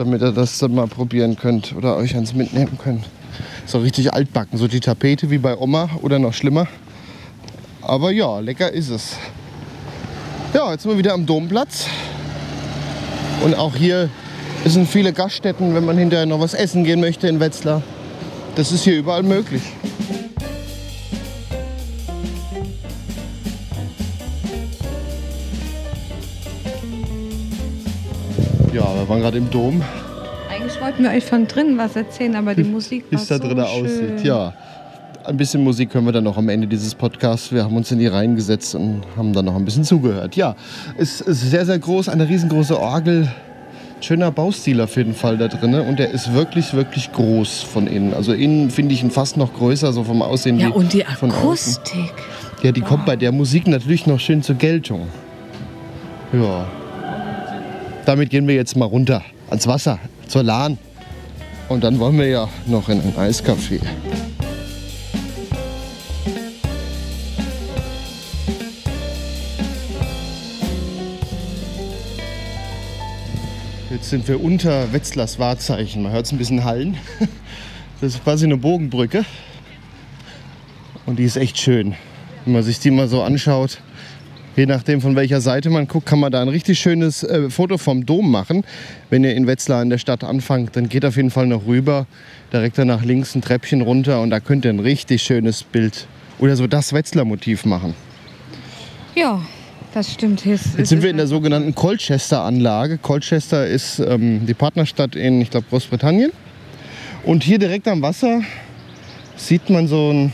damit 0.00 0.22
ihr 0.22 0.32
das 0.32 0.58
dann 0.58 0.74
mal 0.74 0.86
probieren 0.86 1.36
könnt 1.36 1.74
oder 1.76 1.96
euch 1.96 2.16
eins 2.16 2.34
mitnehmen 2.34 2.78
könnt. 2.82 3.04
So 3.66 3.78
richtig 3.78 4.12
altbacken, 4.12 4.58
so 4.58 4.66
die 4.66 4.80
Tapete 4.80 5.30
wie 5.30 5.38
bei 5.38 5.56
Oma 5.56 5.90
oder 6.02 6.18
noch 6.18 6.32
schlimmer. 6.32 6.66
Aber 7.82 8.10
ja, 8.10 8.40
lecker 8.40 8.72
ist 8.72 8.88
es. 8.88 9.16
Ja, 10.54 10.72
jetzt 10.72 10.82
sind 10.82 10.92
wir 10.92 10.98
wieder 10.98 11.12
am 11.12 11.26
Domplatz. 11.26 11.86
Und 13.44 13.54
auch 13.54 13.76
hier 13.76 14.10
sind 14.68 14.88
viele 14.88 15.12
Gaststätten, 15.12 15.74
wenn 15.74 15.84
man 15.84 15.96
hinterher 15.96 16.26
noch 16.26 16.40
was 16.40 16.54
essen 16.54 16.84
gehen 16.84 17.00
möchte 17.00 17.26
in 17.26 17.40
Wetzlar. 17.40 17.82
Das 18.56 18.72
ist 18.72 18.84
hier 18.84 18.98
überall 18.98 19.22
möglich. 19.22 19.62
Ja, 28.72 28.82
wir 28.94 29.08
waren 29.08 29.20
gerade 29.20 29.38
im 29.38 29.50
Dom. 29.50 29.82
Eigentlich 30.50 30.80
wollten 30.80 31.02
wir 31.04 31.10
euch 31.10 31.24
von 31.24 31.46
drinnen 31.46 31.78
was 31.78 31.96
erzählen, 31.96 32.36
aber 32.36 32.54
die 32.54 32.64
Musik 32.64 33.04
Wie 33.10 33.16
es 33.16 33.26
da 33.26 33.38
drin 33.38 33.56
so 33.56 33.62
aussieht, 33.62 34.24
ja. 34.24 34.52
Ein 35.24 35.36
bisschen 35.36 35.64
Musik 35.64 35.94
hören 35.94 36.04
wir 36.04 36.12
dann 36.12 36.24
noch 36.24 36.36
am 36.36 36.48
Ende 36.48 36.66
dieses 36.66 36.94
Podcasts. 36.94 37.52
Wir 37.52 37.64
haben 37.64 37.76
uns 37.76 37.90
in 37.92 37.98
die 37.98 38.06
Reihen 38.06 38.36
gesetzt 38.36 38.74
und 38.74 39.02
haben 39.16 39.32
dann 39.32 39.44
noch 39.44 39.56
ein 39.56 39.64
bisschen 39.64 39.84
zugehört. 39.84 40.36
Ja, 40.36 40.54
es 40.98 41.20
ist 41.20 41.50
sehr, 41.50 41.66
sehr 41.66 41.78
groß, 41.78 42.08
eine 42.08 42.28
riesengroße 42.28 42.78
Orgel. 42.78 43.28
Schöner 44.02 44.30
Baustil 44.30 44.80
auf 44.80 44.96
jeden 44.96 45.14
Fall 45.14 45.38
da 45.38 45.48
drin. 45.48 45.74
Und 45.74 45.98
der 45.98 46.10
ist 46.10 46.32
wirklich, 46.32 46.74
wirklich 46.74 47.12
groß 47.12 47.62
von 47.62 47.86
innen. 47.86 48.14
Also 48.14 48.32
innen 48.32 48.70
finde 48.70 48.94
ich 48.94 49.02
ihn 49.02 49.10
fast 49.10 49.36
noch 49.36 49.54
größer, 49.54 49.92
so 49.92 50.04
vom 50.04 50.22
Aussehen. 50.22 50.58
Ja, 50.58 50.68
und 50.70 50.92
die 50.92 51.06
Akustik. 51.06 52.12
Ja, 52.62 52.72
die 52.72 52.82
wow. 52.82 52.88
kommt 52.88 53.06
bei 53.06 53.16
der 53.16 53.32
Musik 53.32 53.66
natürlich 53.66 54.06
noch 54.06 54.20
schön 54.20 54.42
zur 54.42 54.56
Geltung. 54.56 55.08
Ja. 56.32 56.66
Damit 58.06 58.30
gehen 58.30 58.46
wir 58.48 58.54
jetzt 58.54 58.76
mal 58.76 58.86
runter 58.86 59.22
ans 59.48 59.66
Wasser, 59.66 59.98
zur 60.28 60.42
Lahn. 60.42 60.78
Und 61.68 61.84
dann 61.84 61.98
wollen 61.98 62.18
wir 62.18 62.26
ja 62.26 62.48
noch 62.66 62.88
in 62.88 63.00
ein 63.00 63.14
Eiscafé. 63.16 63.80
Jetzt 74.00 74.08
sind 74.08 74.28
wir 74.28 74.42
unter 74.42 74.94
Wetzlers 74.94 75.38
Wahrzeichen. 75.38 76.02
Man 76.02 76.12
hört 76.12 76.24
es 76.24 76.32
ein 76.32 76.38
bisschen 76.38 76.64
hallen. 76.64 76.96
Das 78.00 78.14
ist 78.14 78.24
quasi 78.24 78.46
eine 78.46 78.56
Bogenbrücke. 78.56 79.26
Und 81.04 81.18
die 81.18 81.24
ist 81.24 81.36
echt 81.36 81.58
schön. 81.58 81.94
Wenn 82.46 82.54
man 82.54 82.62
sich 82.62 82.78
die 82.78 82.90
mal 82.90 83.08
so 83.08 83.20
anschaut, 83.20 83.82
Je 84.56 84.64
nachdem, 84.64 85.02
von 85.02 85.16
welcher 85.16 85.42
Seite 85.42 85.68
man 85.68 85.86
guckt, 85.86 86.06
kann 86.06 86.18
man 86.18 86.32
da 86.32 86.40
ein 86.40 86.48
richtig 86.48 86.80
schönes 86.80 87.22
äh, 87.22 87.50
Foto 87.50 87.76
vom 87.76 88.06
Dom 88.06 88.30
machen. 88.30 88.64
Wenn 89.10 89.22
ihr 89.22 89.34
in 89.34 89.46
Wetzlar 89.46 89.82
in 89.82 89.90
der 89.90 89.98
Stadt 89.98 90.24
anfangt, 90.24 90.76
dann 90.76 90.88
geht 90.88 91.04
auf 91.04 91.16
jeden 91.16 91.30
Fall 91.30 91.46
noch 91.46 91.66
rüber, 91.66 92.06
direkt 92.54 92.78
dann 92.78 92.88
nach 92.88 93.04
links 93.04 93.34
ein 93.34 93.42
Treppchen 93.42 93.82
runter 93.82 94.22
und 94.22 94.30
da 94.30 94.40
könnt 94.40 94.64
ihr 94.64 94.70
ein 94.70 94.80
richtig 94.80 95.22
schönes 95.22 95.62
Bild 95.62 96.06
oder 96.38 96.56
so 96.56 96.66
das 96.66 96.94
Wetzlar-Motiv 96.94 97.66
machen. 97.66 97.94
Ja, 99.14 99.42
das 99.94 100.12
stimmt. 100.12 100.44
Jetzt, 100.44 100.78
Jetzt 100.78 100.88
sind 100.88 101.02
wir 101.02 101.10
in 101.10 101.16
der 101.16 101.26
sogenannten 101.26 101.74
Colchester-Anlage. 101.74 102.98
Colchester 102.98 103.66
ist 103.66 103.98
ähm, 103.98 104.46
die 104.46 104.54
Partnerstadt 104.54 105.16
in, 105.16 105.40
ich 105.40 105.50
glaube, 105.50 105.66
Großbritannien. 105.70 106.30
Und 107.24 107.42
hier 107.42 107.58
direkt 107.58 107.86
am 107.88 108.02
Wasser 108.02 108.42
sieht 109.36 109.68
man 109.70 109.86
so 109.86 110.12
ein 110.12 110.32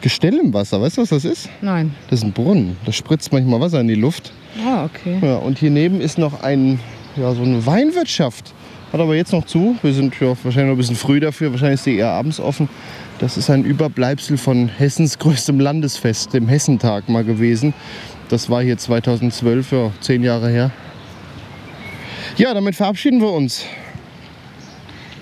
Gestell 0.00 0.38
im 0.38 0.52
Wasser. 0.52 0.80
Weißt 0.80 0.98
du, 0.98 1.02
was 1.02 1.08
das 1.10 1.24
ist? 1.24 1.48
Nein. 1.62 1.94
Das 2.10 2.20
ist 2.20 2.24
ein 2.24 2.32
Brunnen. 2.32 2.76
Da 2.84 2.92
spritzt 2.92 3.32
manchmal 3.32 3.60
Wasser 3.60 3.80
in 3.80 3.88
die 3.88 3.94
Luft. 3.94 4.32
Ah, 4.64 4.84
okay. 4.84 5.18
Ja, 5.22 5.36
und 5.36 5.58
hier 5.58 5.70
neben 5.70 6.00
ist 6.00 6.18
noch 6.18 6.42
ein, 6.42 6.78
ja, 7.16 7.32
so 7.34 7.42
eine 7.42 7.64
Weinwirtschaft. 7.64 8.52
Hat 8.92 9.00
aber 9.00 9.16
jetzt 9.16 9.32
noch 9.32 9.46
zu. 9.46 9.76
Wir 9.82 9.92
sind 9.92 10.14
ja 10.20 10.28
wahrscheinlich 10.28 10.66
noch 10.66 10.74
ein 10.74 10.76
bisschen 10.76 10.96
früh 10.96 11.20
dafür. 11.20 11.50
Wahrscheinlich 11.50 11.80
ist 11.80 11.86
die 11.86 11.96
eher 11.96 12.10
abends 12.10 12.38
offen. 12.38 12.68
Das 13.18 13.36
ist 13.36 13.48
ein 13.50 13.64
Überbleibsel 13.64 14.36
von 14.36 14.68
Hessens 14.68 15.18
größtem 15.18 15.58
Landesfest, 15.58 16.34
dem 16.34 16.48
Hessentag 16.48 17.08
mal 17.08 17.24
gewesen. 17.24 17.72
Das 18.34 18.50
war 18.50 18.64
hier 18.64 18.76
2012, 18.76 19.70
ja, 19.70 19.92
zehn 20.00 20.24
Jahre 20.24 20.48
her. 20.48 20.72
Ja, 22.36 22.52
damit 22.52 22.74
verabschieden 22.74 23.20
wir 23.20 23.30
uns. 23.30 23.64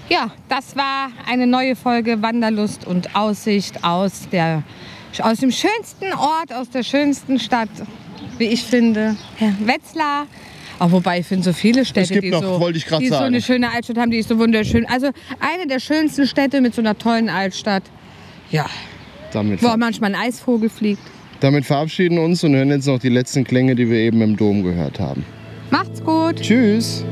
Ja, 0.09 0.31
das 0.49 0.75
war 0.77 1.11
eine 1.29 1.47
neue 1.47 1.77
Folge 1.77 2.23
Wanderlust 2.23 2.87
und 2.87 3.15
Aussicht 3.15 3.85
aus, 3.85 4.31
der, 4.33 4.63
aus 5.19 5.41
dem 5.41 5.51
schönsten 5.51 6.11
Ort, 6.15 6.55
aus 6.55 6.71
der 6.71 6.83
schönsten 6.83 7.39
Stadt, 7.39 7.69
wie 8.39 8.47
ich 8.47 8.63
finde, 8.63 9.15
Wetzlar. 9.61 10.27
Auch 10.79 10.93
wobei 10.93 11.19
ich 11.19 11.27
finde 11.27 11.45
so 11.45 11.53
viele 11.53 11.85
Städte, 11.85 12.19
die, 12.19 12.31
noch, 12.31 12.43
so, 12.43 12.71
die 12.99 13.09
so 13.09 13.17
eine 13.17 13.43
schöne 13.43 13.71
Altstadt 13.71 13.99
haben, 13.99 14.11
die 14.11 14.21
ist 14.21 14.31
so 14.31 14.39
wunderschön. 14.39 14.87
Also 14.87 15.11
eine 15.39 15.67
der 15.67 15.81
schönsten 15.81 16.27
Städte 16.27 16.63
mit 16.63 16.75
so 16.75 16.81
einer 16.81 16.97
tollen 16.97 17.29
Altstadt. 17.29 17.83
Ja. 18.51 18.65
Damit 19.35 19.63
wo 19.63 19.67
auch 19.67 19.77
manchmal 19.77 20.15
ein 20.15 20.19
Eisvogel 20.19 20.71
fliegt. 20.71 21.03
Damit 21.43 21.65
verabschieden 21.65 22.19
wir 22.19 22.23
uns 22.23 22.45
und 22.45 22.55
hören 22.55 22.69
jetzt 22.69 22.87
noch 22.87 23.01
die 23.01 23.09
letzten 23.09 23.43
Klänge, 23.43 23.75
die 23.75 23.91
wir 23.91 23.99
eben 23.99 24.23
im 24.23 24.37
Dom 24.37 24.63
gehört 24.63 25.01
haben. 25.01 25.25
Macht's 25.73 26.01
gut. 26.01 26.37
Tschüss. 26.37 27.05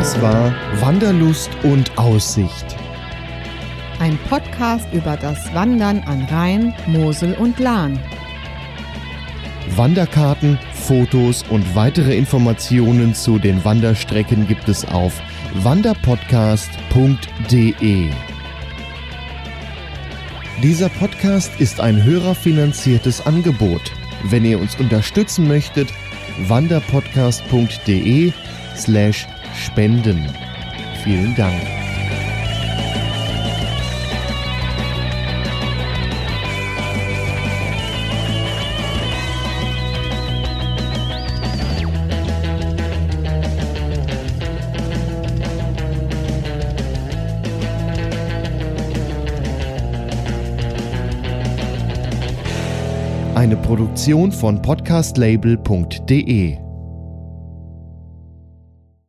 Das 0.00 0.16
war 0.22 0.54
Wanderlust 0.80 1.50
und 1.62 1.98
Aussicht. 1.98 2.64
Ein 3.98 4.18
Podcast 4.30 4.88
über 4.94 5.18
das 5.18 5.52
Wandern 5.52 5.98
an 6.06 6.24
Rhein, 6.24 6.74
Mosel 6.86 7.34
und 7.34 7.58
Lahn. 7.58 8.00
Wanderkarten, 9.76 10.58
Fotos 10.72 11.44
und 11.50 11.76
weitere 11.76 12.16
Informationen 12.16 13.14
zu 13.14 13.38
den 13.38 13.62
Wanderstrecken 13.62 14.48
gibt 14.48 14.70
es 14.70 14.86
auf 14.86 15.20
wanderpodcast.de. 15.56 18.08
Dieser 20.62 20.88
Podcast 20.88 21.60
ist 21.60 21.78
ein 21.78 22.02
hörerfinanziertes 22.02 23.26
Angebot. 23.26 23.92
Wenn 24.24 24.46
ihr 24.46 24.60
uns 24.60 24.76
unterstützen 24.76 25.46
möchtet, 25.46 25.92
wanderpodcast.de 26.48 28.32
slash 28.74 29.26
spenden. 29.60 30.26
Vielen 31.04 31.34
Dank. 31.36 31.54
Eine 53.34 53.56
Produktion 53.56 54.32
von 54.32 54.60
podcastlabel.de 54.60 56.69